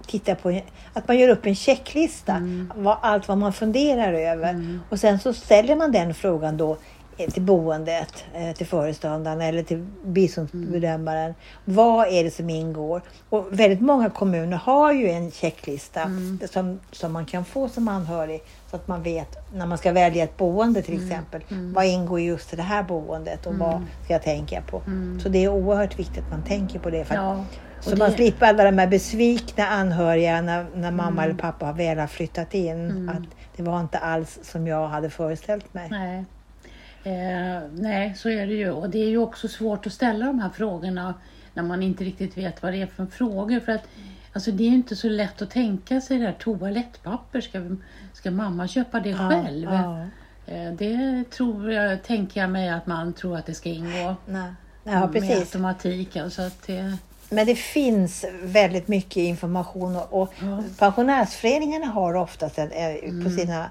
tittar 0.07 0.35
på, 0.35 0.61
att 0.93 1.09
man 1.09 1.19
gör 1.19 1.29
upp 1.29 1.47
en 1.47 1.55
checklista, 1.55 2.43
vad, 2.75 2.99
allt 3.03 3.29
vad 3.29 3.39
man 3.39 3.53
funderar 3.53 4.13
över. 4.13 4.79
Och 4.89 5.01
sen 5.01 5.19
så 5.19 5.33
ställer 5.33 5.77
man 5.77 5.93
den 5.93 6.15
frågan 6.15 6.57
då 6.57 6.77
till 7.17 7.43
boendet, 7.43 8.25
eh, 8.35 8.53
till 8.57 8.67
föreståndaren 8.67 9.41
eller 9.41 9.63
till 9.63 9.87
biståndsbedömaren. 10.05 11.35
Vad 11.65 12.09
är 12.09 12.25
det 12.25 12.31
som 12.31 12.51
ingår? 12.51 13.03
Och 13.31 13.47
väldigt 13.51 13.81
många 13.81 14.11
kommuner 14.11 14.57
har 14.57 14.93
ju 14.93 15.11
en 15.11 15.31
checklista 15.31 16.11
som, 16.51 16.81
som 16.93 17.13
man 17.13 17.27
kan 17.27 17.45
få 17.45 17.69
som 17.69 17.89
anhörig 17.89 18.43
så 18.71 18.77
att 18.77 18.89
man 18.89 19.03
vet 19.03 19.37
när 19.55 19.67
man 19.67 19.79
ska 19.79 19.93
välja 19.93 20.25
ett 20.25 20.37
boende 20.37 20.83
till 20.83 21.05
exempel. 21.05 21.43
Vad 21.75 21.85
ingår 21.85 22.21
just 22.21 22.53
i 22.53 22.57
det 22.57 22.63
här 22.63 22.83
boendet 22.83 23.47
och 23.47 23.55
vad 23.55 23.83
ska 24.05 24.13
jag 24.13 24.23
tänka 24.23 24.63
på? 24.71 24.83
Så 25.23 25.29
det 25.29 25.45
är 25.45 25.49
oerhört 25.49 25.99
viktigt 25.99 26.25
att 26.25 26.31
man 26.31 26.43
tänker 26.43 26.79
på 26.79 26.91
det. 26.91 27.05
För 27.05 27.15
Ja, 27.15 27.45
så 27.81 27.97
man 27.97 28.11
det- 28.11 28.17
slipper 28.17 28.47
alla 28.47 28.65
de 28.65 28.79
här 28.79 28.87
besvikna 28.87 29.67
anhöriga 29.67 30.41
när, 30.43 30.67
när 30.75 30.91
mamma 30.91 31.25
eller 31.25 31.35
pappa 31.35 31.73
väl 31.73 31.99
har 31.99 32.07
flyttat 32.07 32.55
in. 32.55 33.09
Att 33.09 33.37
det 33.57 33.63
var 33.63 33.81
inte 33.81 33.99
alls 33.99 34.39
som 34.43 34.67
jag 34.67 34.89
hade 34.89 35.11
föreställt 35.11 35.75
mig. 35.75 35.89
Nej. 35.91 36.25
Eh, 37.05 37.63
nej, 37.73 38.15
så 38.17 38.29
är 38.29 38.47
det 38.47 38.55
ju. 38.55 38.71
Och 38.71 38.91
det 38.91 38.99
är 38.99 39.09
ju 39.09 39.19
också 39.19 39.49
svårt 39.49 39.87
att 39.87 39.93
ställa 39.93 40.27
de 40.27 40.39
här 40.41 40.51
frågorna 40.51 41.15
när 41.55 41.63
man 41.63 41.83
inte 41.83 42.05
riktigt 42.05 42.39
vet 42.39 42.63
vad 42.63 42.73
det 42.73 42.83
är 42.83 42.87
för 42.87 43.07
frågor. 43.07 43.61
För 43.61 43.73
att 43.73 43.85
alltså, 44.33 44.51
det 44.51 44.65
är 44.65 44.69
ju 44.69 44.75
inte 44.75 44.97
så 44.97 45.09
lätt 45.09 45.43
att 45.43 45.51
tänka 45.51 46.01
sig 46.01 46.19
det 46.19 46.25
här 46.27 46.33
toalettpapper. 46.33 47.41
Ska, 47.41 47.61
ska 48.13 48.31
mamma 48.31 48.69
köpa 48.69 49.01
det 49.01 49.15
själv? 49.15 49.69
Ja, 49.73 50.07
Eh, 50.47 50.73
det 50.73 51.25
tror 51.31 51.73
jag, 51.73 52.03
tänker 52.03 52.41
jag 52.41 52.51
mig 52.51 52.69
att 52.69 52.87
man 52.87 53.13
tror 53.13 53.37
att 53.37 53.47
det 53.47 53.55
ska 53.55 53.69
ingå 53.69 54.17
nej. 54.27 54.53
ja 54.85 55.01
med 55.01 55.13
precis. 55.13 55.39
automatik. 55.39 56.17
Alltså 56.17 56.43
att 56.43 56.67
det, 56.67 56.97
Men 57.31 57.47
det 57.47 57.55
finns 57.55 58.25
väldigt 58.43 58.89
mycket 58.89 59.17
information 59.17 59.97
och, 59.97 60.23
och 60.23 60.35
Ja. 60.43 60.63
pensionärsföreningarna 60.79 61.87
har 61.87 62.15
oftast 62.15 62.59
en, 62.59 62.71
eh, 62.71 63.25
på 63.25 63.31
sina 63.31 63.61
eh, 63.61 63.67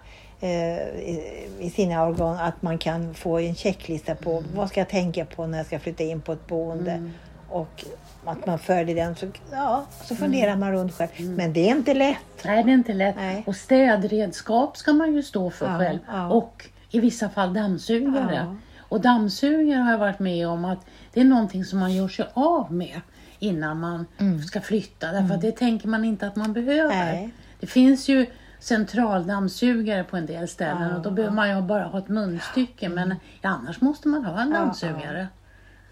i, 0.47 1.47
i 1.59 1.69
sina 1.69 2.05
organ 2.05 2.37
att 2.37 2.61
man 2.61 2.77
kan 2.77 3.13
få 3.13 3.39
en 3.39 3.55
checklista 3.55 4.15
på 4.15 4.31
Mm. 4.37 4.43
vad 4.55 4.69
ska 4.69 4.79
jag 4.79 4.89
tänka 4.89 5.25
på 5.25 5.47
när 5.47 5.57
jag 5.57 5.67
ska 5.67 5.79
flytta 5.79 6.03
in 6.03 6.21
på 6.21 6.33
ett 6.33 6.47
boende. 6.47 7.09
Och 7.49 7.85
att 8.25 8.45
man 8.45 8.59
följer 8.59 8.95
den 8.95 9.15
så, 9.15 9.27
ja, 9.51 9.85
så 10.03 10.15
funderar 10.15 10.55
man 10.55 10.71
runt 10.71 10.93
själv. 10.93 11.09
Men 11.19 11.53
det 11.53 11.59
är 11.69 11.71
inte 11.75 11.93
lätt. 11.93 12.17
Nej, 12.45 12.63
det 12.63 12.69
är 12.71 12.73
inte 12.73 12.93
lätt. 12.93 13.15
Nej. 13.15 13.43
Och 13.47 13.55
städredskap 13.55 14.77
ska 14.77 14.93
man 14.93 15.13
ju 15.13 15.23
stå 15.23 15.49
för 15.51 15.65
Ja, 15.65 15.77
själv. 15.77 15.99
ja. 16.07 16.27
Och 16.29 16.65
i 16.89 16.99
vissa 16.99 17.29
fall 17.29 17.53
dammsugare. 17.53 18.35
Ja. 18.35 18.55
Och 18.79 19.01
dammsugare 19.01 19.79
har 19.79 19.91
jag 19.91 19.97
varit 19.97 20.19
med 20.19 20.47
om 20.47 20.65
att 20.65 20.79
det 21.13 21.19
är 21.19 21.25
någonting 21.25 21.65
som 21.65 21.79
man 21.79 21.93
gör 21.93 22.07
sig 22.07 22.25
av 22.33 22.73
med 22.73 23.01
innan 23.39 23.79
man 23.79 24.05
ska 24.47 24.61
flytta. 24.61 25.11
Därför 25.11 25.35
att 25.35 25.41
det 25.41 25.51
tänker 25.51 25.87
man 25.87 26.05
inte 26.05 26.27
att 26.27 26.35
man 26.35 26.53
behöver. 26.53 26.93
Mm. 27.01 27.05
Nej. 27.15 27.29
Det 27.59 27.67
finns 27.67 28.07
ju 28.09 28.25
centraldammsugare 28.63 30.03
på 30.03 30.17
en 30.17 30.25
del 30.25 30.47
ställen 30.47 30.77
Ja, 30.81 30.85
Mm. 30.85 30.97
och 30.97 31.03
då 31.03 31.11
behöver 31.11 31.35
man 31.35 31.49
ju 31.55 31.61
bara 31.61 31.83
ha 31.83 31.99
ett 31.99 32.07
munstycke. 32.07 32.89
Men 32.89 33.15
ja, 33.41 33.49
annars 33.49 33.81
måste 33.81 34.07
man 34.07 34.25
ha 34.25 34.41
en 34.41 34.49
dammsugare. 34.53 35.27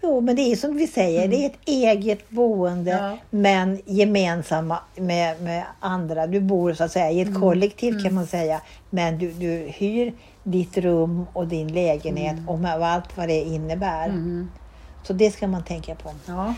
Jo, 0.02 0.20
men 0.20 0.36
det 0.36 0.42
är 0.42 0.56
som 0.56 0.76
vi 0.76 0.86
säger, 0.86 1.28
det 1.28 1.36
är 1.44 1.46
ett 1.46 1.58
eget 1.68 2.30
boende 2.30 2.92
Mm. 2.92 3.10
Ja. 3.10 3.18
men 3.30 3.80
gemensamma 3.86 4.78
med, 4.96 5.42
med 5.42 5.64
andra. 5.80 6.26
Du 6.26 6.40
bor 6.40 6.72
så 6.74 6.84
att 6.84 6.92
säga 6.92 7.10
i 7.10 7.20
Mm. 7.22 7.34
ett 7.34 7.40
kollektiv 7.40 8.02
kan 8.04 8.14
man 8.14 8.26
säga. 8.26 8.60
Men 8.90 9.18
du, 9.18 9.32
du 9.32 9.48
hyr 9.68 10.12
ditt 10.44 10.78
rum 10.78 11.26
och 11.32 11.46
din 11.46 11.72
lägenhet 11.74 12.36
och 12.46 12.58
med 12.58 12.72
allt 12.82 13.16
vad 13.16 13.28
det 13.28 13.40
innebär. 13.40 14.04
Mm. 14.08 14.50
Så 15.02 15.12
det 15.12 15.30
ska 15.30 15.46
man 15.46 15.64
tänka 15.64 15.94
på. 15.94 16.10
Ja, 16.26 16.54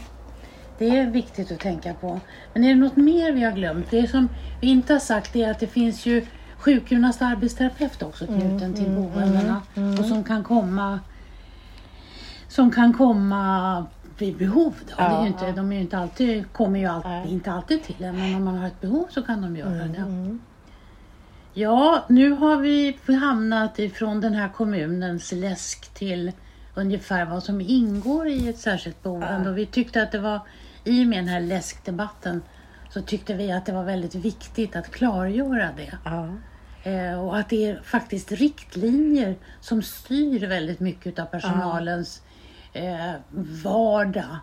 det 0.78 0.98
är 0.98 1.10
viktigt 1.10 1.52
att 1.52 1.60
tänka 1.60 1.94
på. 1.94 2.20
Men 2.52 2.64
är 2.64 2.68
det 2.68 2.74
något 2.80 2.96
mer 2.96 3.32
vi 3.32 3.42
har 3.44 3.52
glömt? 3.52 3.90
Det 3.90 4.08
som 4.10 4.28
vi 4.60 4.66
inte 4.68 4.92
har 4.92 5.00
sagt 5.00 5.36
är 5.36 5.50
att 5.50 5.60
det 5.60 5.66
finns 5.66 6.06
ju 6.06 6.26
sjukgymnast 6.58 7.20
och 7.20 7.26
arbetsterapeut 7.26 8.02
också 8.02 8.26
knuten 8.26 8.74
till 8.74 8.90
boendena 8.90 9.62
och 9.98 10.04
som 10.04 10.24
kan 10.24 10.44
komma 10.44 11.00
som 12.48 12.70
kan 12.70 12.92
komma 12.92 13.86
vid 14.18 14.36
behov. 14.36 14.74
Då. 14.88 14.94
det 14.96 15.02
är 15.02 15.10
Ja, 15.10 15.22
ju 15.22 15.28
inte, 15.28 15.52
De 15.52 15.72
är 15.72 15.80
inte 15.80 15.98
alltid, 15.98 16.52
kommer 16.52 16.78
ju 16.78 16.86
alltid, 16.86 17.32
inte 17.32 17.52
alltid 17.52 17.82
till 17.82 18.04
en, 18.04 18.16
men 18.16 18.34
om 18.34 18.44
man 18.44 18.58
har 18.58 18.66
ett 18.66 18.80
behov 18.80 19.06
så 19.10 19.22
kan 19.22 19.42
de 19.42 19.56
göra 19.56 19.70
det. 19.70 20.38
Ja, 21.54 22.04
nu 22.08 22.30
har 22.30 22.56
vi 22.56 22.96
hamnat 23.20 23.78
ifrån 23.78 24.20
den 24.20 24.34
här 24.34 24.48
kommunens 24.48 25.32
läsk 25.32 25.94
till 25.94 26.32
ungefär 26.74 27.24
vad 27.24 27.42
som 27.42 27.60
ingår 27.60 28.28
i 28.28 28.48
ett 28.48 28.58
särskilt 28.58 29.02
boende. 29.02 29.50
Och 29.50 29.58
vi 29.58 29.66
tyckte 29.66 30.02
att 30.02 30.12
det 30.12 30.18
var, 30.18 30.40
i 30.84 31.04
och 31.04 31.08
med 31.08 31.18
den 31.18 31.28
här 31.28 31.40
läskdebatten, 31.40 32.42
så 32.90 33.02
tyckte 33.02 33.34
vi 33.34 33.52
att 33.52 33.66
det 33.66 33.72
var 33.72 33.84
väldigt 33.84 34.14
viktigt 34.14 34.76
att 34.76 34.90
klargöra 34.90 35.68
det. 35.76 35.98
Ja. 36.04 36.28
Eh, 36.90 37.24
och 37.24 37.36
att 37.36 37.48
det 37.48 37.64
är 37.70 37.80
faktiskt 37.84 38.32
riktlinjer 38.32 39.34
som 39.60 39.82
styr 39.82 40.46
väldigt 40.46 40.80
mycket 40.80 41.18
av 41.18 41.24
personalens 41.24 42.22
eh, 42.72 43.12
vardag 43.64 44.36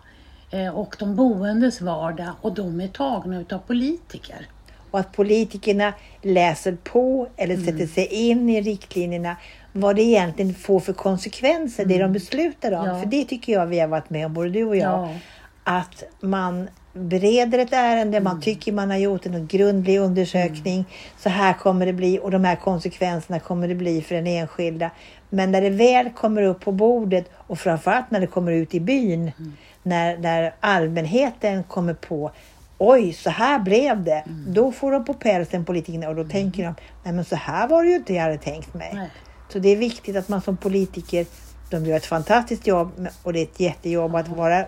eh, 0.50 0.68
och 0.68 0.96
de 0.98 1.16
boendes 1.16 1.80
vardag 1.80 2.32
och 2.40 2.54
de 2.54 2.80
är 2.80 2.88
tagna 2.88 3.40
utav 3.40 3.58
politiker. 3.58 4.46
Och 4.90 5.00
att 5.00 5.12
politikerna 5.12 5.92
läser 6.22 6.76
på 6.84 7.28
eller 7.36 7.54
Mm. 7.54 7.66
sätter 7.66 7.86
sig 7.86 8.06
in 8.06 8.48
i 8.48 8.60
riktlinjerna. 8.60 9.36
Vad 9.72 9.96
det 9.96 10.02
egentligen 10.02 10.54
får 10.54 10.80
för 10.80 10.92
konsekvenser, 10.92 11.84
det 11.84 11.98
de 11.98 12.12
beslutar 12.12 12.72
om. 12.72 12.84
Mm. 12.84 12.96
Ja. 12.96 13.02
För 13.02 13.10
det 13.10 13.24
tycker 13.24 13.52
jag 13.52 13.66
vi 13.66 13.80
har 13.80 13.88
varit 13.88 14.10
med 14.10 14.26
om, 14.26 14.34
både 14.34 14.50
du 14.50 14.64
och 14.64 14.76
jag. 14.76 15.18
Att 15.64 16.02
man 16.20 16.68
bereder 16.92 17.58
ett 17.58 17.72
ärende, 17.72 18.20
man 18.20 18.32
Mm. 18.32 18.42
tycker 18.42 18.72
man 18.72 18.90
har 18.90 18.96
gjort 18.98 19.26
en 19.26 19.46
grundlig 19.46 19.98
undersökning. 19.98 20.84
Så 21.18 21.28
här 21.28 21.52
kommer 21.52 21.86
det 21.86 21.92
bli 21.92 22.18
och 22.22 22.30
de 22.30 22.44
här 22.44 22.56
konsekvenserna 22.56 23.38
kommer 23.40 23.68
det 23.68 23.74
bli 23.74 24.02
för 24.02 24.14
den 24.14 24.26
enskilda. 24.26 24.90
Men 25.30 25.52
när 25.52 25.60
det 25.60 25.70
väl 25.70 26.10
kommer 26.10 26.42
upp 26.42 26.60
på 26.60 26.72
bordet 26.72 27.30
och 27.34 27.58
framförallt 27.58 28.10
när 28.10 28.20
det 28.20 28.26
kommer 28.26 28.52
ut 28.52 28.74
i 28.74 28.80
byn, 28.80 29.20
Mm. 29.38 29.52
när, 29.82 30.16
när 30.18 30.54
allmänheten 30.60 31.62
kommer 31.64 31.94
på 31.94 32.30
Oj, 32.78 33.12
så 33.12 33.30
här 33.30 33.58
blev 33.58 34.02
det. 34.04 34.22
Mm. 34.26 34.44
Då 34.54 34.72
får 34.72 34.92
de 34.92 35.04
på 35.04 35.14
pälsen 35.14 35.64
politikerna 35.64 36.08
och 36.08 36.14
då 36.16 36.24
tänker 36.24 36.64
de, 36.64 36.74
nej 37.04 37.14
men 37.14 37.24
så 37.24 37.36
här 37.36 37.68
var 37.68 37.82
det 37.82 37.88
ju 37.90 37.96
inte 37.96 38.14
jag 38.14 38.22
hade 38.22 38.38
tänkt 38.38 38.74
mig. 38.74 38.90
Nej. 38.94 39.10
Så 39.48 39.58
det 39.58 39.68
är 39.68 39.76
viktigt 39.76 40.16
att 40.16 40.28
man 40.28 40.42
som 40.42 40.56
politiker, 40.56 41.26
de 41.70 41.86
gör 41.86 41.96
ett 41.96 42.06
fantastiskt 42.06 42.66
jobb 42.66 43.08
och 43.22 43.32
det 43.32 43.38
är 43.38 43.42
ett 43.42 43.60
jättejobb 43.60 44.14
att 44.14 44.28
vara 44.28 44.64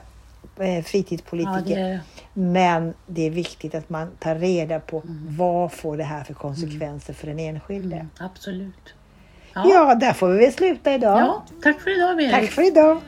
Eh, 0.58 0.84
fritidspolitiker. 0.84 1.78
Ja, 1.78 1.86
det... 1.86 2.00
Men 2.34 2.94
det 3.06 3.26
är 3.26 3.30
viktigt 3.30 3.74
att 3.74 3.90
man 3.90 4.10
tar 4.18 4.34
reda 4.34 4.80
på 4.80 5.00
mm. 5.00 5.36
vad 5.36 5.72
får 5.72 5.96
det 5.96 6.04
här 6.04 6.24
för 6.24 6.34
konsekvenser 6.34 7.12
mm. 7.12 7.14
för 7.20 7.26
den 7.26 7.38
enskilde. 7.38 7.96
Mm, 7.96 8.08
absolut. 8.18 8.94
Ja. 9.54 9.64
ja, 9.66 9.94
där 9.94 10.12
får 10.12 10.28
vi 10.28 10.38
väl 10.38 10.52
sluta 10.52 10.94
idag. 10.94 11.18
Ja, 11.18 11.44
tack 11.62 11.80
för 11.80 11.96
idag 11.98 12.16
Berit. 12.16 12.32
Tack 12.32 12.50
för 12.50 12.62
idag. 12.66 13.00